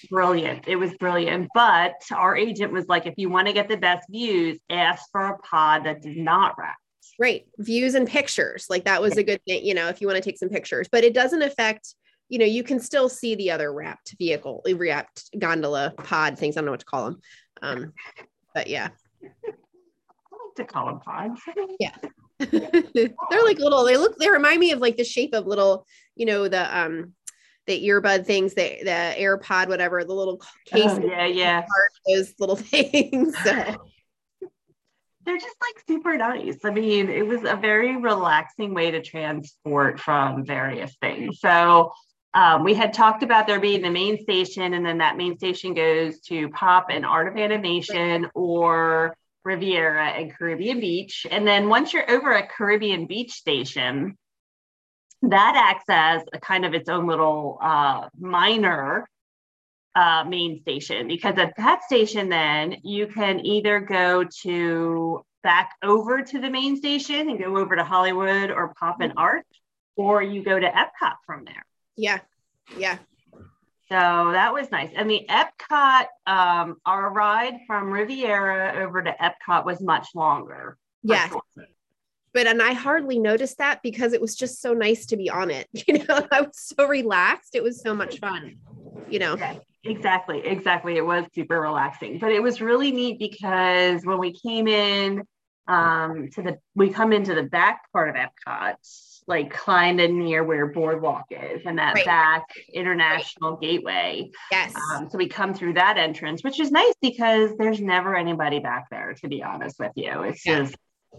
brilliant. 0.09 0.67
It 0.67 0.75
was 0.75 0.93
brilliant. 0.95 1.49
But 1.53 1.95
our 2.15 2.35
agent 2.37 2.71
was 2.71 2.87
like, 2.87 3.05
if 3.05 3.15
you 3.17 3.29
want 3.29 3.47
to 3.47 3.53
get 3.53 3.67
the 3.67 3.77
best 3.77 4.07
views, 4.09 4.59
ask 4.69 5.03
for 5.11 5.25
a 5.25 5.37
pod 5.39 5.85
that 5.85 6.01
does 6.01 6.15
not 6.15 6.55
wrap. 6.57 6.75
great 7.19 7.47
views 7.57 7.95
and 7.95 8.07
pictures. 8.07 8.65
Like 8.69 8.85
that 8.85 9.01
was 9.01 9.17
a 9.17 9.23
good 9.23 9.41
thing, 9.47 9.65
you 9.65 9.73
know, 9.73 9.87
if 9.89 10.01
you 10.01 10.07
want 10.07 10.17
to 10.17 10.23
take 10.23 10.37
some 10.37 10.49
pictures, 10.49 10.87
but 10.91 11.03
it 11.03 11.13
doesn't 11.13 11.41
affect, 11.41 11.95
you 12.31 12.38
know, 12.38 12.45
you 12.45 12.63
can 12.63 12.79
still 12.79 13.09
see 13.09 13.35
the 13.35 13.51
other 13.51 13.73
wrapped 13.73 14.15
vehicle, 14.17 14.63
wrapped 14.75 15.38
gondola 15.38 15.93
pod 15.97 16.39
things. 16.39 16.55
I 16.55 16.61
don't 16.61 16.67
know 16.67 16.71
what 16.71 16.79
to 16.79 16.85
call 16.85 17.05
them. 17.05 17.21
Um, 17.61 17.93
but 18.55 18.67
yeah. 18.67 18.88
I 19.21 19.27
like 19.27 20.55
to 20.55 20.63
call 20.63 20.85
them 20.85 21.00
pods. 21.01 21.41
Yeah. 21.77 21.93
they're 22.39 23.43
like 23.43 23.59
little 23.59 23.83
they 23.83 23.97
look 23.97 24.17
they 24.17 24.29
remind 24.29 24.61
me 24.61 24.71
of 24.71 24.79
like 24.79 24.97
the 24.97 25.03
shape 25.03 25.35
of 25.35 25.45
little 25.45 25.85
you 26.15 26.25
know 26.25 26.47
the 26.47 26.75
um 26.75 27.13
the 27.67 27.88
earbud 27.88 28.25
things 28.25 28.55
the 28.55 28.77
the 28.81 29.13
airpod 29.19 29.67
whatever 29.67 30.03
the 30.03 30.11
little 30.11 30.41
case 30.65 30.85
Oh, 30.88 31.00
yeah, 31.05 31.27
yeah. 31.27 31.65
those 32.07 32.33
little 32.39 32.55
things 32.55 33.38
so 33.43 33.53
they're 35.25 35.38
just 35.38 35.57
like 35.61 35.83
super 35.88 36.17
nice. 36.17 36.57
I 36.63 36.71
mean, 36.71 37.07
it 37.07 37.27
was 37.27 37.43
a 37.43 37.55
very 37.55 37.95
relaxing 37.95 38.73
way 38.73 38.89
to 38.89 39.03
transport 39.03 40.00
from 40.00 40.43
various 40.43 40.95
things. 41.00 41.39
So 41.39 41.91
um, 42.33 42.63
we 42.63 42.73
had 42.73 42.93
talked 42.93 43.23
about 43.23 43.45
there 43.45 43.59
being 43.59 43.81
the 43.81 43.89
main 43.89 44.21
station, 44.21 44.73
and 44.73 44.85
then 44.85 45.00
that 45.00 45.17
main 45.17 45.38
station 45.38 45.73
goes 45.73 46.19
to 46.21 46.50
Pop 46.50 46.88
and 46.89 47.05
Art 47.05 47.27
of 47.27 47.38
Animation 47.38 48.29
or 48.33 49.15
Riviera 49.43 50.07
and 50.07 50.33
Caribbean 50.33 50.79
Beach. 50.79 51.25
And 51.29 51.45
then 51.45 51.67
once 51.67 51.93
you're 51.93 52.09
over 52.09 52.33
at 52.33 52.51
Caribbean 52.51 53.05
Beach 53.05 53.31
Station, 53.31 54.17
that 55.23 55.55
acts 55.55 55.85
as 55.89 56.21
a 56.33 56.39
kind 56.39 56.65
of 56.65 56.73
its 56.73 56.89
own 56.89 57.05
little 57.05 57.57
uh, 57.61 58.07
minor 58.17 59.07
uh, 59.93 60.23
main 60.27 60.61
station 60.61 61.07
because 61.07 61.38
at 61.38 61.53
that 61.57 61.83
station, 61.83 62.29
then 62.29 62.77
you 62.83 63.07
can 63.07 63.45
either 63.45 63.81
go 63.81 64.23
to 64.43 65.25
back 65.43 65.71
over 65.83 66.21
to 66.21 66.39
the 66.39 66.50
main 66.50 66.77
station 66.77 67.29
and 67.29 67.39
go 67.39 67.57
over 67.57 67.75
to 67.75 67.83
Hollywood 67.83 68.51
or 68.51 68.73
Pop 68.79 69.01
and 69.01 69.13
Art, 69.17 69.45
or 69.97 70.23
you 70.23 70.43
go 70.43 70.57
to 70.57 70.67
Epcot 70.67 71.15
from 71.25 71.43
there. 71.45 71.65
Yeah. 71.95 72.19
Yeah. 72.77 72.98
So 73.89 74.31
that 74.31 74.53
was 74.53 74.71
nice. 74.71 74.89
I 74.98 75.03
mean, 75.03 75.27
Epcot, 75.27 76.05
um, 76.25 76.77
our 76.86 77.12
ride 77.12 77.60
from 77.67 77.91
Riviera 77.91 78.81
over 78.81 79.01
to 79.01 79.13
Epcot 79.21 79.65
was 79.65 79.81
much 79.81 80.07
longer. 80.15 80.77
Yeah. 81.03 81.27
Sure. 81.27 81.41
But 82.33 82.48
and 82.48 82.62
I 82.62 82.71
hardly 82.71 83.19
noticed 83.19 83.57
that 83.57 83.81
because 83.83 84.13
it 84.13 84.21
was 84.21 84.36
just 84.36 84.62
so 84.62 84.74
nice 84.74 85.07
to 85.07 85.17
be 85.17 85.29
on 85.29 85.51
it. 85.51 85.67
You 85.88 86.05
know, 86.05 86.25
I 86.31 86.41
was 86.41 86.74
so 86.77 86.88
relaxed. 86.88 87.53
It 87.53 87.63
was 87.63 87.81
so 87.81 87.93
much 87.93 88.19
fun. 88.19 88.55
You 89.10 89.19
know. 89.19 89.36
Yeah, 89.36 89.57
exactly. 89.83 90.41
Exactly. 90.45 90.95
It 90.95 91.05
was 91.05 91.25
super 91.36 91.60
relaxing. 91.60 92.19
But 92.19 92.31
it 92.31 92.41
was 92.41 92.62
really 92.62 92.93
neat 92.93 93.19
because 93.19 94.05
when 94.05 94.19
we 94.19 94.31
came 94.31 94.67
in 94.69 95.24
um 95.67 96.29
to 96.33 96.41
the 96.41 96.57
we 96.75 96.89
come 96.89 97.12
into 97.12 97.36
the 97.36 97.43
back 97.43 97.91
part 97.91 98.10
of 98.10 98.15
Epcot 98.15 98.75
like 99.31 99.50
kind 99.50 100.01
of 100.01 100.11
near 100.11 100.43
where 100.43 100.67
Boardwalk 100.67 101.23
is 101.31 101.61
and 101.65 101.79
that 101.79 101.95
right. 101.95 102.05
back 102.05 102.43
international 102.73 103.51
right. 103.51 103.61
gateway. 103.61 104.29
Yes. 104.51 104.73
Um, 104.93 105.09
so 105.09 105.17
we 105.17 105.29
come 105.29 105.53
through 105.53 105.75
that 105.75 105.97
entrance, 105.97 106.43
which 106.43 106.59
is 106.59 106.69
nice 106.69 106.93
because 107.01 107.51
there's 107.57 107.79
never 107.79 108.13
anybody 108.13 108.59
back 108.59 108.88
there, 108.91 109.15
to 109.21 109.29
be 109.29 109.41
honest 109.41 109.79
with 109.79 109.93
you. 109.95 110.23
It's 110.23 110.45
yeah. 110.45 110.59
just 110.59 110.75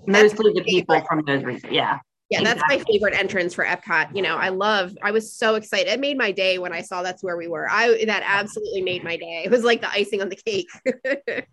mostly 0.06 0.52
the 0.52 0.62
people 0.62 1.00
from 1.08 1.24
those 1.26 1.42
reasons. 1.42 1.72
Yeah. 1.72 1.98
Yeah, 2.28 2.40
exactly. 2.40 2.60
that's 2.60 2.84
my 2.86 2.92
favorite 2.92 3.14
entrance 3.14 3.52
for 3.54 3.64
Epcot. 3.64 4.14
You 4.14 4.22
know, 4.22 4.36
I 4.36 4.50
love, 4.50 4.96
I 5.02 5.10
was 5.10 5.34
so 5.34 5.54
excited. 5.54 5.88
It 5.88 6.00
made 6.00 6.16
my 6.16 6.32
day 6.32 6.58
when 6.58 6.72
I 6.72 6.80
saw 6.80 7.02
that's 7.02 7.22
where 7.22 7.36
we 7.36 7.46
were. 7.46 7.68
I 7.68 8.04
that 8.06 8.22
absolutely 8.24 8.80
made 8.80 9.04
my 9.04 9.16
day. 9.16 9.42
It 9.44 9.50
was 9.50 9.64
like 9.64 9.82
the 9.82 9.90
icing 9.90 10.22
on 10.22 10.30
the 10.30 10.36
cake. 10.36 10.68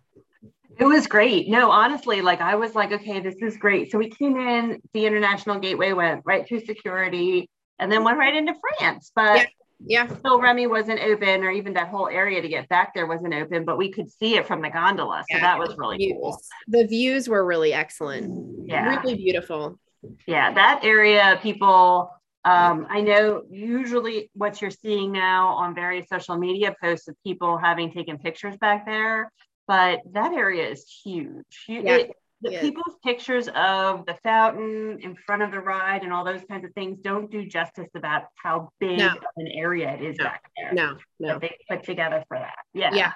It 0.80 0.86
was 0.86 1.06
great. 1.06 1.46
No, 1.46 1.70
honestly, 1.70 2.22
like 2.22 2.40
I 2.40 2.54
was 2.54 2.74
like, 2.74 2.90
okay, 2.90 3.20
this 3.20 3.36
is 3.42 3.58
great. 3.58 3.92
So 3.92 3.98
we 3.98 4.08
came 4.08 4.38
in, 4.38 4.80
the 4.94 5.04
international 5.04 5.58
gateway 5.58 5.92
went 5.92 6.22
right 6.24 6.48
through 6.48 6.60
security 6.60 7.50
and 7.78 7.92
then 7.92 8.02
went 8.02 8.16
right 8.16 8.34
into 8.34 8.54
France. 8.78 9.12
But 9.14 9.48
yeah, 9.86 10.06
yeah. 10.06 10.16
still 10.16 10.40
Remy 10.40 10.68
wasn't 10.68 11.00
open, 11.00 11.44
or 11.44 11.50
even 11.50 11.74
that 11.74 11.88
whole 11.88 12.08
area 12.08 12.40
to 12.40 12.48
get 12.48 12.66
back 12.70 12.94
there 12.94 13.06
wasn't 13.06 13.34
open, 13.34 13.66
but 13.66 13.76
we 13.76 13.92
could 13.92 14.10
see 14.10 14.36
it 14.36 14.46
from 14.46 14.62
the 14.62 14.70
gondola. 14.70 15.22
So 15.30 15.36
yeah, 15.36 15.42
that 15.42 15.58
was 15.58 15.76
really 15.76 15.98
views. 15.98 16.18
cool. 16.18 16.40
The 16.68 16.86
views 16.86 17.28
were 17.28 17.44
really 17.44 17.74
excellent. 17.74 18.66
Yeah. 18.66 19.00
Really 19.00 19.16
beautiful. 19.16 19.78
Yeah, 20.26 20.50
that 20.54 20.80
area, 20.82 21.38
people 21.42 22.10
um, 22.46 22.86
I 22.88 23.02
know 23.02 23.42
usually 23.50 24.30
what 24.32 24.62
you're 24.62 24.70
seeing 24.70 25.12
now 25.12 25.48
on 25.48 25.74
various 25.74 26.08
social 26.08 26.38
media 26.38 26.74
posts 26.82 27.06
of 27.06 27.14
people 27.22 27.58
having 27.58 27.92
taken 27.92 28.16
pictures 28.16 28.56
back 28.56 28.86
there 28.86 29.30
but 29.70 30.00
that 30.14 30.32
area 30.32 30.68
is 30.68 30.84
huge. 31.04 31.64
yeah. 31.68 31.98
It, 31.98 32.10
the 32.42 32.58
people's 32.58 32.96
pictures 33.04 33.48
of 33.54 34.04
the 34.06 34.16
fountain 34.24 34.98
in 35.00 35.14
front 35.14 35.42
of 35.42 35.52
the 35.52 35.60
ride 35.60 36.02
and 36.02 36.12
all 36.12 36.24
those 36.24 36.40
kinds 36.50 36.64
of 36.64 36.72
things 36.72 36.98
don't 37.00 37.30
do 37.30 37.46
justice 37.46 37.90
about 37.94 38.22
how 38.34 38.70
big 38.80 38.98
no. 38.98 39.14
an 39.36 39.46
area 39.46 39.92
it 39.92 40.02
is 40.02 40.16
no. 40.18 40.24
back 40.24 40.42
there. 40.56 40.72
No, 40.72 40.96
no. 41.20 41.28
That 41.34 41.40
they 41.42 41.56
put 41.68 41.84
together 41.84 42.24
for 42.28 42.38
that. 42.38 42.56
Yeah. 42.74 42.94
Yeah 42.94 43.12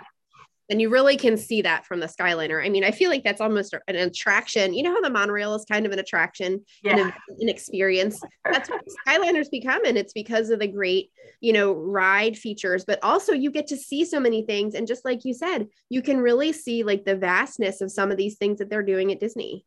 and 0.70 0.80
you 0.80 0.88
really 0.88 1.16
can 1.16 1.36
see 1.36 1.62
that 1.62 1.84
from 1.84 2.00
the 2.00 2.06
skyliner. 2.06 2.64
I 2.64 2.68
mean 2.68 2.84
i 2.84 2.90
feel 2.90 3.10
like 3.10 3.24
that's 3.24 3.40
almost 3.40 3.74
an 3.88 3.96
attraction. 3.96 4.74
You 4.74 4.82
know 4.82 4.92
how 4.92 5.00
the 5.00 5.10
monorail 5.10 5.54
is 5.54 5.64
kind 5.64 5.86
of 5.86 5.92
an 5.92 5.98
attraction 5.98 6.64
yeah. 6.82 6.98
and 6.98 7.12
an 7.40 7.48
experience? 7.48 8.20
That's 8.44 8.68
what 8.68 8.82
skyliners 9.06 9.50
become 9.50 9.84
and 9.84 9.98
it's 9.98 10.12
because 10.12 10.50
of 10.50 10.60
the 10.60 10.68
great 10.68 11.10
you 11.40 11.52
know 11.52 11.72
ride 11.72 12.36
features 12.38 12.84
but 12.84 12.98
also 13.02 13.32
you 13.32 13.50
get 13.50 13.66
to 13.68 13.76
see 13.76 14.04
so 14.04 14.20
many 14.20 14.42
things 14.42 14.74
and 14.74 14.86
just 14.86 15.04
like 15.04 15.24
you 15.24 15.34
said 15.34 15.66
you 15.88 16.00
can 16.00 16.18
really 16.18 16.52
see 16.52 16.82
like 16.82 17.04
the 17.04 17.16
vastness 17.16 17.80
of 17.80 17.90
some 17.90 18.10
of 18.10 18.16
these 18.16 18.36
things 18.36 18.58
that 18.58 18.70
they're 18.70 18.82
doing 18.82 19.12
at 19.12 19.20
disney. 19.20 19.64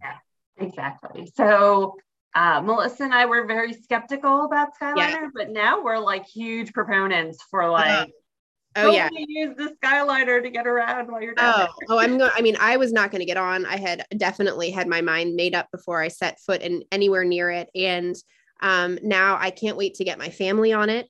Yeah 0.00 0.16
exactly. 0.60 1.30
So 1.34 1.96
uh, 2.34 2.60
Melissa 2.60 3.04
and 3.04 3.14
I 3.14 3.26
were 3.26 3.46
very 3.46 3.72
skeptical 3.72 4.44
about 4.44 4.68
Skyliner, 4.80 4.96
yeah. 4.96 5.28
but 5.34 5.50
now 5.50 5.82
we're 5.82 5.98
like 5.98 6.26
huge 6.26 6.72
proponents 6.72 7.42
for 7.50 7.68
like 7.68 8.10
Oh 8.76 8.92
yeah. 8.92 9.08
Use 9.12 9.56
the 9.56 9.74
Skyliner 9.82 10.42
to 10.42 10.50
get 10.50 10.66
around 10.66 11.10
while 11.10 11.22
you're 11.22 11.34
down. 11.34 11.68
Oh, 11.68 11.74
oh, 11.90 11.98
I'm 11.98 12.18
going. 12.18 12.30
I 12.34 12.42
mean, 12.42 12.56
I 12.60 12.76
was 12.76 12.92
not 12.92 13.10
going 13.10 13.20
to 13.20 13.26
get 13.26 13.36
on. 13.36 13.66
I 13.66 13.76
had 13.76 14.04
definitely 14.16 14.70
had 14.70 14.86
my 14.86 15.00
mind 15.00 15.34
made 15.34 15.54
up 15.54 15.68
before 15.72 16.00
I 16.00 16.08
set 16.08 16.38
foot 16.40 16.62
in 16.62 16.84
anywhere 16.92 17.24
near 17.24 17.50
it, 17.50 17.70
and 17.74 18.14
um, 18.60 18.98
now 19.02 19.36
I 19.40 19.50
can't 19.50 19.76
wait 19.76 19.94
to 19.94 20.04
get 20.04 20.18
my 20.18 20.28
family 20.28 20.72
on 20.72 20.90
it 20.90 21.08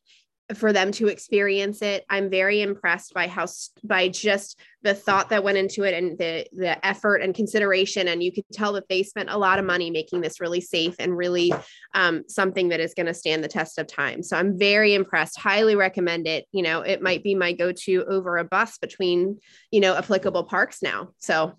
for 0.55 0.73
them 0.73 0.91
to 0.93 1.09
experience 1.09 1.83
it. 1.83 2.05
I'm 2.09 2.31
very 2.31 2.63
impressed 2.63 3.13
by 3.13 3.29
how 3.29 3.47
by 3.85 4.09
just 4.09 4.59
the 4.83 4.95
thought 4.95 5.29
that 5.29 5.45
went 5.45 5.59
into 5.59 5.83
it 5.83 5.93
and 5.93 6.17
the 6.19 6.47
the 6.53 6.85
effort 6.87 7.17
and 7.17 7.35
consideration. 7.35 8.09
And 8.09 8.23
you 8.23 8.33
could 8.33 8.45
tell 8.53 8.73
that 8.75 8.89
they 8.89 9.03
spent 9.03 9.29
a 9.29 9.37
lot 9.37 9.59
of 9.59 9.65
money 9.65 9.91
making 9.91 10.23
this 10.23 10.41
really 10.41 10.61
safe 10.61 10.95
and 10.99 11.17
really 11.17 11.53
um, 11.95 12.25
something 12.29 12.69
that 12.69 12.81
is 12.81 12.95
going 12.95 13.07
to 13.07 13.15
stand 13.15 13.45
the 13.45 13.49
test 13.49 13.79
of 13.79 13.87
time. 13.87 14.23
So 14.23 14.37
I'm 14.37 14.59
very 14.59 14.95
impressed. 14.95 15.39
Highly 15.39 15.77
recommend 15.77 16.27
it. 16.27 16.47
You 16.53 16.63
know, 16.63 16.81
it 16.81 17.03
might 17.03 17.23
be 17.23 17.35
my 17.35 17.53
go-to 17.53 18.05
over 18.09 18.39
a 18.39 18.45
bus 18.45 18.79
between 18.79 19.39
you 19.71 19.81
know 19.81 19.97
applicable 19.97 20.45
parks 20.45 20.83
now. 20.83 21.11
So 21.19 21.55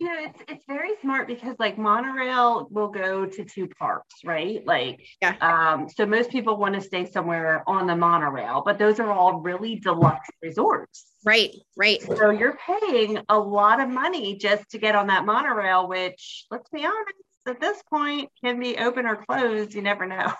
you 0.00 0.06
know, 0.06 0.16
it's 0.18 0.40
it's 0.48 0.64
very 0.66 0.92
smart 1.02 1.28
because 1.28 1.54
like 1.58 1.76
monorail 1.76 2.68
will 2.70 2.88
go 2.88 3.26
to 3.26 3.44
two 3.44 3.68
parks, 3.78 4.14
right? 4.24 4.66
Like, 4.66 5.06
yeah. 5.20 5.36
Um, 5.42 5.90
so 5.90 6.06
most 6.06 6.30
people 6.30 6.56
want 6.56 6.74
to 6.74 6.80
stay 6.80 7.04
somewhere 7.04 7.62
on 7.66 7.86
the 7.86 7.94
monorail, 7.94 8.62
but 8.64 8.78
those 8.78 8.98
are 8.98 9.12
all 9.12 9.40
really 9.40 9.76
deluxe 9.76 10.28
resorts. 10.42 11.04
Right, 11.22 11.50
right. 11.76 12.00
So 12.02 12.30
you're 12.30 12.58
paying 12.66 13.18
a 13.28 13.38
lot 13.38 13.78
of 13.78 13.90
money 13.90 14.38
just 14.38 14.70
to 14.70 14.78
get 14.78 14.96
on 14.96 15.08
that 15.08 15.26
monorail, 15.26 15.86
which 15.86 16.46
let's 16.50 16.70
be 16.70 16.82
honest, 16.86 17.18
at 17.46 17.60
this 17.60 17.82
point 17.90 18.30
can 18.42 18.58
be 18.58 18.78
open 18.78 19.04
or 19.04 19.16
closed. 19.16 19.74
You 19.74 19.82
never 19.82 20.06
know. 20.06 20.32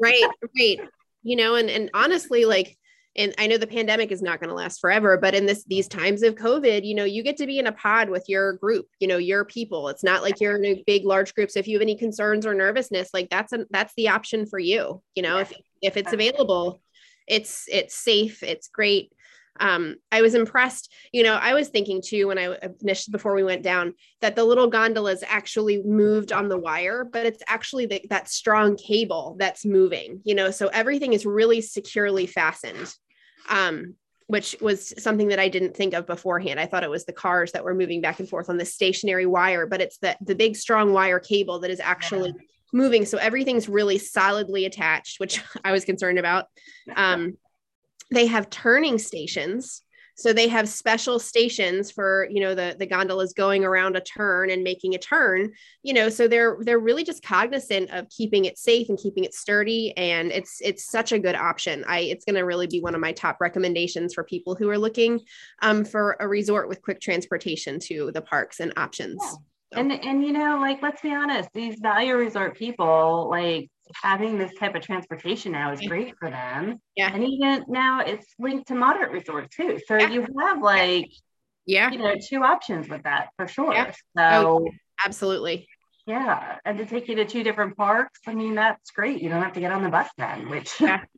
right, 0.00 0.30
right. 0.56 0.78
You 1.24 1.34
know, 1.34 1.56
and 1.56 1.68
and 1.68 1.90
honestly, 1.92 2.44
like 2.44 2.77
and 3.18 3.34
I 3.36 3.46
know 3.46 3.58
the 3.58 3.66
pandemic 3.66 4.12
is 4.12 4.22
not 4.22 4.40
going 4.40 4.48
to 4.48 4.54
last 4.54 4.80
forever, 4.80 5.18
but 5.18 5.34
in 5.34 5.44
this 5.44 5.64
these 5.64 5.88
times 5.88 6.22
of 6.22 6.36
COVID, 6.36 6.86
you 6.86 6.94
know, 6.94 7.04
you 7.04 7.22
get 7.22 7.36
to 7.38 7.46
be 7.46 7.58
in 7.58 7.66
a 7.66 7.72
pod 7.72 8.08
with 8.08 8.24
your 8.28 8.54
group, 8.54 8.86
you 9.00 9.08
know, 9.08 9.18
your 9.18 9.44
people. 9.44 9.88
It's 9.88 10.04
not 10.04 10.22
like 10.22 10.40
you're 10.40 10.56
in 10.56 10.64
a 10.64 10.82
big 10.86 11.04
large 11.04 11.34
group. 11.34 11.50
So 11.50 11.58
if 11.58 11.68
you 11.68 11.76
have 11.76 11.82
any 11.82 11.96
concerns 11.96 12.46
or 12.46 12.54
nervousness, 12.54 13.10
like 13.12 13.28
that's 13.28 13.52
a 13.52 13.66
that's 13.70 13.92
the 13.96 14.08
option 14.08 14.46
for 14.46 14.58
you. 14.58 15.02
You 15.14 15.22
know, 15.22 15.38
if 15.38 15.52
if 15.82 15.96
it's 15.96 16.12
available, 16.12 16.80
it's 17.26 17.64
it's 17.68 17.94
safe, 17.94 18.42
it's 18.42 18.68
great 18.68 19.12
um, 19.60 19.96
I 20.12 20.22
was 20.22 20.34
impressed. 20.34 20.92
You 21.12 21.22
know, 21.22 21.34
I 21.34 21.54
was 21.54 21.68
thinking 21.68 22.02
too 22.02 22.28
when 22.28 22.38
I 22.38 22.56
initially 22.80 23.12
before 23.12 23.34
we 23.34 23.44
went 23.44 23.62
down 23.62 23.94
that 24.20 24.36
the 24.36 24.44
little 24.44 24.68
gondolas 24.68 25.24
actually 25.26 25.82
moved 25.82 26.32
on 26.32 26.48
the 26.48 26.58
wire, 26.58 27.04
but 27.04 27.26
it's 27.26 27.42
actually 27.46 27.86
the, 27.86 28.04
that 28.10 28.28
strong 28.28 28.76
cable 28.76 29.36
that's 29.38 29.64
moving. 29.64 30.20
You 30.24 30.34
know, 30.34 30.50
so 30.50 30.68
everything 30.68 31.12
is 31.12 31.26
really 31.26 31.60
securely 31.60 32.26
fastened. 32.26 32.94
Um, 33.48 33.94
which 34.26 34.54
was 34.60 34.92
something 35.02 35.28
that 35.28 35.38
I 35.38 35.48
didn't 35.48 35.74
think 35.74 35.94
of 35.94 36.06
beforehand. 36.06 36.60
I 36.60 36.66
thought 36.66 36.84
it 36.84 36.90
was 36.90 37.06
the 37.06 37.14
cars 37.14 37.52
that 37.52 37.64
were 37.64 37.74
moving 37.74 38.02
back 38.02 38.20
and 38.20 38.28
forth 38.28 38.50
on 38.50 38.58
the 38.58 38.64
stationary 38.66 39.24
wire, 39.24 39.66
but 39.66 39.80
it's 39.80 39.96
the 39.98 40.16
the 40.20 40.34
big 40.34 40.54
strong 40.54 40.92
wire 40.92 41.18
cable 41.18 41.60
that 41.60 41.70
is 41.70 41.80
actually 41.80 42.34
moving. 42.72 43.06
So 43.06 43.16
everything's 43.18 43.68
really 43.68 43.96
solidly 43.96 44.66
attached, 44.66 45.18
which 45.18 45.42
I 45.64 45.72
was 45.72 45.84
concerned 45.84 46.18
about. 46.18 46.46
Um, 46.96 47.36
they 48.10 48.26
have 48.26 48.48
turning 48.48 48.98
stations 48.98 49.82
so 50.18 50.32
they 50.32 50.48
have 50.48 50.68
special 50.68 51.20
stations 51.20 51.92
for 51.92 52.28
you 52.30 52.40
know 52.40 52.54
the 52.54 52.74
the 52.78 52.86
gondolas 52.86 53.32
going 53.32 53.64
around 53.64 53.96
a 53.96 54.00
turn 54.00 54.50
and 54.50 54.62
making 54.64 54.94
a 54.94 54.98
turn 54.98 55.52
you 55.82 55.94
know 55.94 56.08
so 56.08 56.26
they're 56.26 56.58
they're 56.62 56.80
really 56.80 57.04
just 57.04 57.22
cognizant 57.22 57.88
of 57.90 58.08
keeping 58.10 58.44
it 58.44 58.58
safe 58.58 58.88
and 58.88 58.98
keeping 58.98 59.24
it 59.24 59.32
sturdy 59.32 59.96
and 59.96 60.32
it's 60.32 60.60
it's 60.60 60.90
such 60.90 61.12
a 61.12 61.18
good 61.18 61.36
option 61.36 61.84
i 61.86 62.00
it's 62.00 62.24
going 62.24 62.36
to 62.36 62.42
really 62.42 62.66
be 62.66 62.80
one 62.80 62.94
of 62.94 63.00
my 63.00 63.12
top 63.12 63.40
recommendations 63.40 64.12
for 64.12 64.24
people 64.24 64.54
who 64.54 64.68
are 64.68 64.78
looking 64.78 65.20
um, 65.62 65.84
for 65.84 66.16
a 66.20 66.28
resort 66.28 66.68
with 66.68 66.82
quick 66.82 67.00
transportation 67.00 67.78
to 67.78 68.10
the 68.12 68.22
parks 68.22 68.60
and 68.60 68.72
options 68.76 69.20
yeah. 69.22 69.34
So. 69.74 69.80
And 69.80 69.92
and 69.92 70.24
you 70.24 70.32
know, 70.32 70.58
like 70.62 70.80
let's 70.80 71.02
be 71.02 71.12
honest, 71.12 71.50
these 71.52 71.78
value 71.78 72.14
resort 72.14 72.56
people, 72.56 73.28
like 73.30 73.70
having 73.94 74.38
this 74.38 74.52
type 74.58 74.74
of 74.74 74.82
transportation 74.82 75.52
now 75.52 75.72
is 75.72 75.80
great 75.80 76.14
for 76.18 76.30
them. 76.30 76.80
Yeah. 76.96 77.10
And 77.12 77.24
even 77.24 77.64
now 77.68 78.00
it's 78.00 78.26
linked 78.38 78.68
to 78.68 78.74
moderate 78.74 79.10
resort 79.12 79.50
too. 79.50 79.78
So 79.86 79.96
yeah. 79.96 80.10
you 80.10 80.26
have 80.40 80.62
like 80.62 81.10
yeah, 81.66 81.90
you 81.90 81.98
know, 81.98 82.14
two 82.16 82.42
options 82.42 82.88
with 82.88 83.02
that 83.02 83.28
for 83.36 83.46
sure. 83.46 83.74
Yeah. 83.74 83.90
So 83.90 83.96
Oh, 84.16 84.70
absolutely. 85.04 85.68
yeah, 86.06 86.56
and 86.64 86.78
to 86.78 86.86
take 86.86 87.08
you 87.08 87.14
to 87.16 87.26
two 87.26 87.42
different 87.42 87.76
parks, 87.76 88.20
I 88.26 88.34
mean, 88.34 88.54
that's 88.54 88.90
great. 88.90 89.20
You 89.20 89.28
don't 89.28 89.42
have 89.42 89.52
to 89.52 89.60
get 89.60 89.70
on 89.70 89.82
the 89.82 89.90
bus 89.90 90.08
then, 90.16 90.48
which 90.48 90.80
Yeah. 90.80 91.02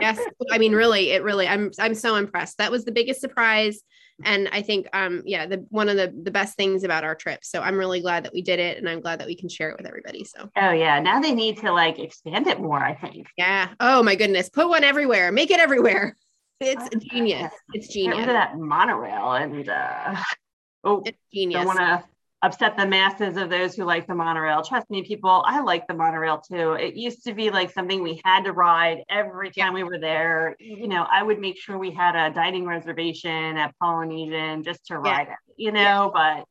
yes. 0.00 0.18
I 0.50 0.58
mean 0.58 0.72
really 0.72 1.10
it 1.10 1.22
really 1.22 1.46
i'm 1.48 1.70
i'm 1.78 1.94
so 1.94 2.16
impressed. 2.16 2.58
That 2.58 2.70
was 2.70 2.84
the 2.84 2.92
biggest 2.92 3.20
surprise. 3.20 3.80
And 4.24 4.48
i 4.52 4.62
think 4.62 4.86
um 4.92 5.22
yeah 5.26 5.46
the 5.46 5.66
one 5.70 5.88
of 5.88 5.96
the 5.96 6.14
the 6.22 6.30
best 6.30 6.56
things 6.56 6.84
about 6.84 7.02
our 7.04 7.14
trip. 7.14 7.40
So 7.44 7.60
i'm 7.60 7.76
really 7.76 8.00
glad 8.00 8.24
that 8.24 8.32
we 8.32 8.42
did 8.42 8.60
it 8.60 8.78
and 8.78 8.88
i'm 8.88 9.00
glad 9.00 9.18
that 9.20 9.26
we 9.26 9.34
can 9.36 9.48
share 9.48 9.70
it 9.70 9.76
with 9.76 9.86
everybody 9.86 10.24
so. 10.24 10.48
Oh 10.56 10.70
yeah, 10.70 11.00
now 11.00 11.20
they 11.20 11.34
need 11.34 11.58
to 11.58 11.72
like 11.72 11.98
expand 11.98 12.46
it 12.46 12.60
more. 12.60 12.78
I 12.78 12.94
think. 12.94 13.26
yeah. 13.36 13.70
Oh 13.80 14.02
my 14.02 14.14
goodness. 14.14 14.48
Put 14.48 14.68
one 14.68 14.84
everywhere. 14.84 15.32
Make 15.32 15.50
it 15.50 15.58
everywhere. 15.60 16.16
It's 16.60 16.88
Oh, 16.94 16.98
genius. 17.10 17.52
it's 17.72 17.88
genius. 17.88 18.26
that 18.26 18.56
monorail 18.56 19.32
and 19.32 19.68
uh, 19.68 20.14
oh, 20.84 21.02
it's 21.04 21.18
genius 21.32 21.64
don't 21.64 21.66
want 21.66 21.78
to 21.80 22.04
upset 22.44 22.76
the 22.76 22.86
masses 22.86 23.38
of 23.38 23.48
those 23.48 23.74
who 23.74 23.84
like 23.84 24.06
the 24.06 24.14
monorail. 24.14 24.62
Trust 24.62 24.90
me, 24.90 25.02
people, 25.02 25.42
I 25.46 25.60
like 25.60 25.86
the 25.86 25.94
monorail 25.94 26.42
too. 26.42 26.72
It 26.74 26.94
used 26.94 27.24
to 27.24 27.32
be 27.32 27.48
like 27.48 27.70
something 27.70 28.02
we 28.02 28.20
had 28.22 28.44
to 28.44 28.52
ride 28.52 28.98
every 29.08 29.50
time 29.50 29.72
we 29.72 29.82
were 29.82 29.98
there. 29.98 30.54
You 30.60 30.86
know, 30.86 31.06
I 31.10 31.22
would 31.22 31.40
make 31.40 31.58
sure 31.58 31.78
we 31.78 31.90
had 31.90 32.14
a 32.14 32.34
dining 32.34 32.66
reservation 32.66 33.56
at 33.56 33.74
Polynesian 33.80 34.62
just 34.62 34.84
to 34.88 34.98
ride 34.98 35.28
it, 35.28 35.38
you 35.56 35.72
know, 35.72 36.10
but 36.12 36.44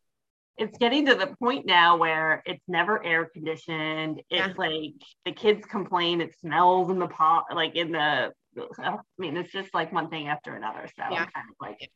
it's 0.58 0.76
getting 0.80 1.06
to 1.06 1.16
the 1.16 1.36
point 1.40 1.68
now 1.68 1.98
where 1.98 2.42
it's 2.48 2.64
never 2.68 3.04
air 3.06 3.26
conditioned. 3.26 4.24
It's 4.32 4.48
Yeah. 4.48 4.54
like 4.58 4.94
the 5.26 5.32
kids 5.32 5.64
complain 5.68 6.22
it 6.22 6.34
smells 6.40 6.90
in 6.90 6.98
the 6.98 7.08
pot, 7.08 7.46
like 7.54 7.76
in 7.76 7.92
the, 7.92 8.34
I 8.80 8.98
mean, 9.20 9.38
it's 9.38 9.52
just 9.52 9.72
like 9.76 9.94
one 9.94 10.10
thing 10.10 10.28
after 10.28 10.56
another. 10.56 10.88
So 10.88 11.04
Yeah. 11.12 11.20
I'm 11.22 11.28
kind 11.28 11.50
of 11.50 11.56
like, 11.62 11.92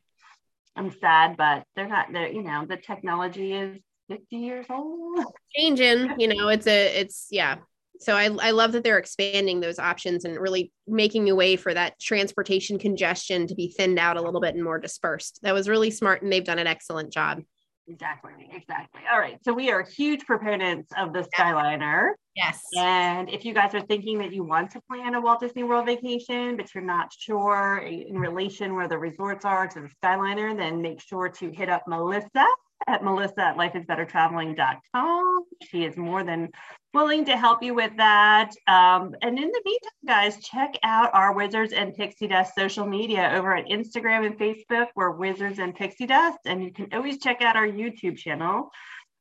I'm 0.76 0.92
sad, 1.00 1.36
but 1.36 1.64
they're 1.74 1.88
not, 1.88 2.12
they're, 2.12 2.30
you 2.30 2.44
know, 2.44 2.64
the 2.64 2.76
technology 2.76 3.52
is 3.52 3.80
50 4.08 4.36
years 4.36 4.66
old. 4.70 5.24
changing 5.54 6.14
you 6.18 6.28
know 6.28 6.48
it's 6.48 6.66
a 6.66 7.00
it's 7.00 7.26
yeah 7.30 7.56
so 8.00 8.14
I, 8.14 8.30
I 8.40 8.50
love 8.52 8.72
that 8.72 8.84
they're 8.84 8.98
expanding 8.98 9.58
those 9.58 9.80
options 9.80 10.24
and 10.24 10.38
really 10.38 10.72
making 10.86 11.28
a 11.30 11.34
way 11.34 11.56
for 11.56 11.74
that 11.74 11.98
transportation 11.98 12.78
congestion 12.78 13.48
to 13.48 13.56
be 13.56 13.74
thinned 13.76 13.98
out 13.98 14.16
a 14.16 14.22
little 14.22 14.40
bit 14.40 14.54
and 14.54 14.62
more 14.62 14.78
dispersed 14.78 15.40
that 15.42 15.54
was 15.54 15.68
really 15.68 15.90
smart 15.90 16.22
and 16.22 16.32
they've 16.32 16.44
done 16.44 16.58
an 16.58 16.66
excellent 16.66 17.12
job 17.12 17.42
Exactly, 17.90 18.32
exactly. 18.52 19.00
All 19.10 19.18
right. 19.18 19.42
So 19.42 19.52
we 19.54 19.70
are 19.70 19.82
huge 19.82 20.26
proponents 20.26 20.90
of 20.96 21.14
the 21.14 21.26
Skyliner. 21.34 22.10
yes 22.36 22.62
And 22.76 23.30
if 23.30 23.44
you 23.46 23.54
guys 23.54 23.74
are 23.74 23.80
thinking 23.80 24.18
that 24.18 24.32
you 24.32 24.44
want 24.44 24.70
to 24.72 24.80
plan 24.82 25.14
a 25.14 25.20
Walt 25.20 25.40
Disney 25.40 25.62
World 25.62 25.86
vacation, 25.86 26.56
but 26.56 26.74
you're 26.74 26.84
not 26.84 27.10
sure 27.18 27.78
in 27.78 28.18
relation 28.18 28.74
where 28.74 28.88
the 28.88 28.98
resorts 28.98 29.46
are 29.46 29.66
to 29.68 29.80
the 29.80 29.90
Skyliner, 30.02 30.54
then 30.56 30.82
make 30.82 31.00
sure 31.00 31.30
to 31.30 31.50
hit 31.50 31.70
up 31.70 31.84
Melissa 31.88 32.46
at 32.86 33.02
melissa 33.02 33.40
at 33.40 33.56
lifeisbettertraveling.com. 33.56 35.44
She 35.62 35.84
is 35.84 35.96
more 35.96 36.24
than 36.24 36.50
willing 36.94 37.24
to 37.26 37.36
help 37.36 37.62
you 37.62 37.74
with 37.74 37.96
that. 37.96 38.50
Um, 38.66 39.14
and 39.22 39.38
in 39.38 39.50
the 39.50 39.62
meantime, 39.64 39.90
guys, 40.06 40.42
check 40.42 40.74
out 40.82 41.10
our 41.12 41.34
Wizards 41.34 41.72
and 41.72 41.94
Pixie 41.94 42.28
Dust 42.28 42.54
social 42.56 42.86
media 42.86 43.32
over 43.34 43.54
at 43.54 43.66
Instagram 43.66 44.26
and 44.26 44.38
Facebook. 44.38 44.86
We're 44.96 45.10
Wizards 45.10 45.58
and 45.58 45.74
Pixie 45.74 46.06
Dust. 46.06 46.38
And 46.46 46.62
you 46.62 46.72
can 46.72 46.88
always 46.92 47.18
check 47.18 47.42
out 47.42 47.56
our 47.56 47.66
YouTube 47.66 48.16
channel 48.16 48.70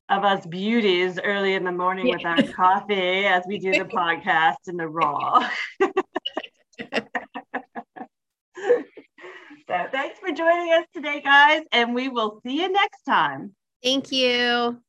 of 0.09 0.23
us 0.23 0.45
beauties 0.45 1.19
early 1.21 1.55
in 1.55 1.65
the 1.65 1.71
morning 1.71 2.07
with 2.09 2.25
our 2.25 2.41
coffee 2.53 3.25
as 3.25 3.43
we 3.47 3.59
do 3.59 3.71
the 3.71 3.79
podcast 3.85 4.55
in 4.67 4.77
the 4.77 4.87
raw. 4.87 5.49
so 9.67 9.87
thanks 9.91 10.19
for 10.19 10.31
joining 10.31 10.71
us 10.73 10.85
today, 10.93 11.21
guys, 11.21 11.63
and 11.71 11.93
we 11.93 12.09
will 12.09 12.39
see 12.45 12.61
you 12.61 12.71
next 12.71 13.03
time. 13.03 13.53
thank 13.83 14.11
you 14.11 14.81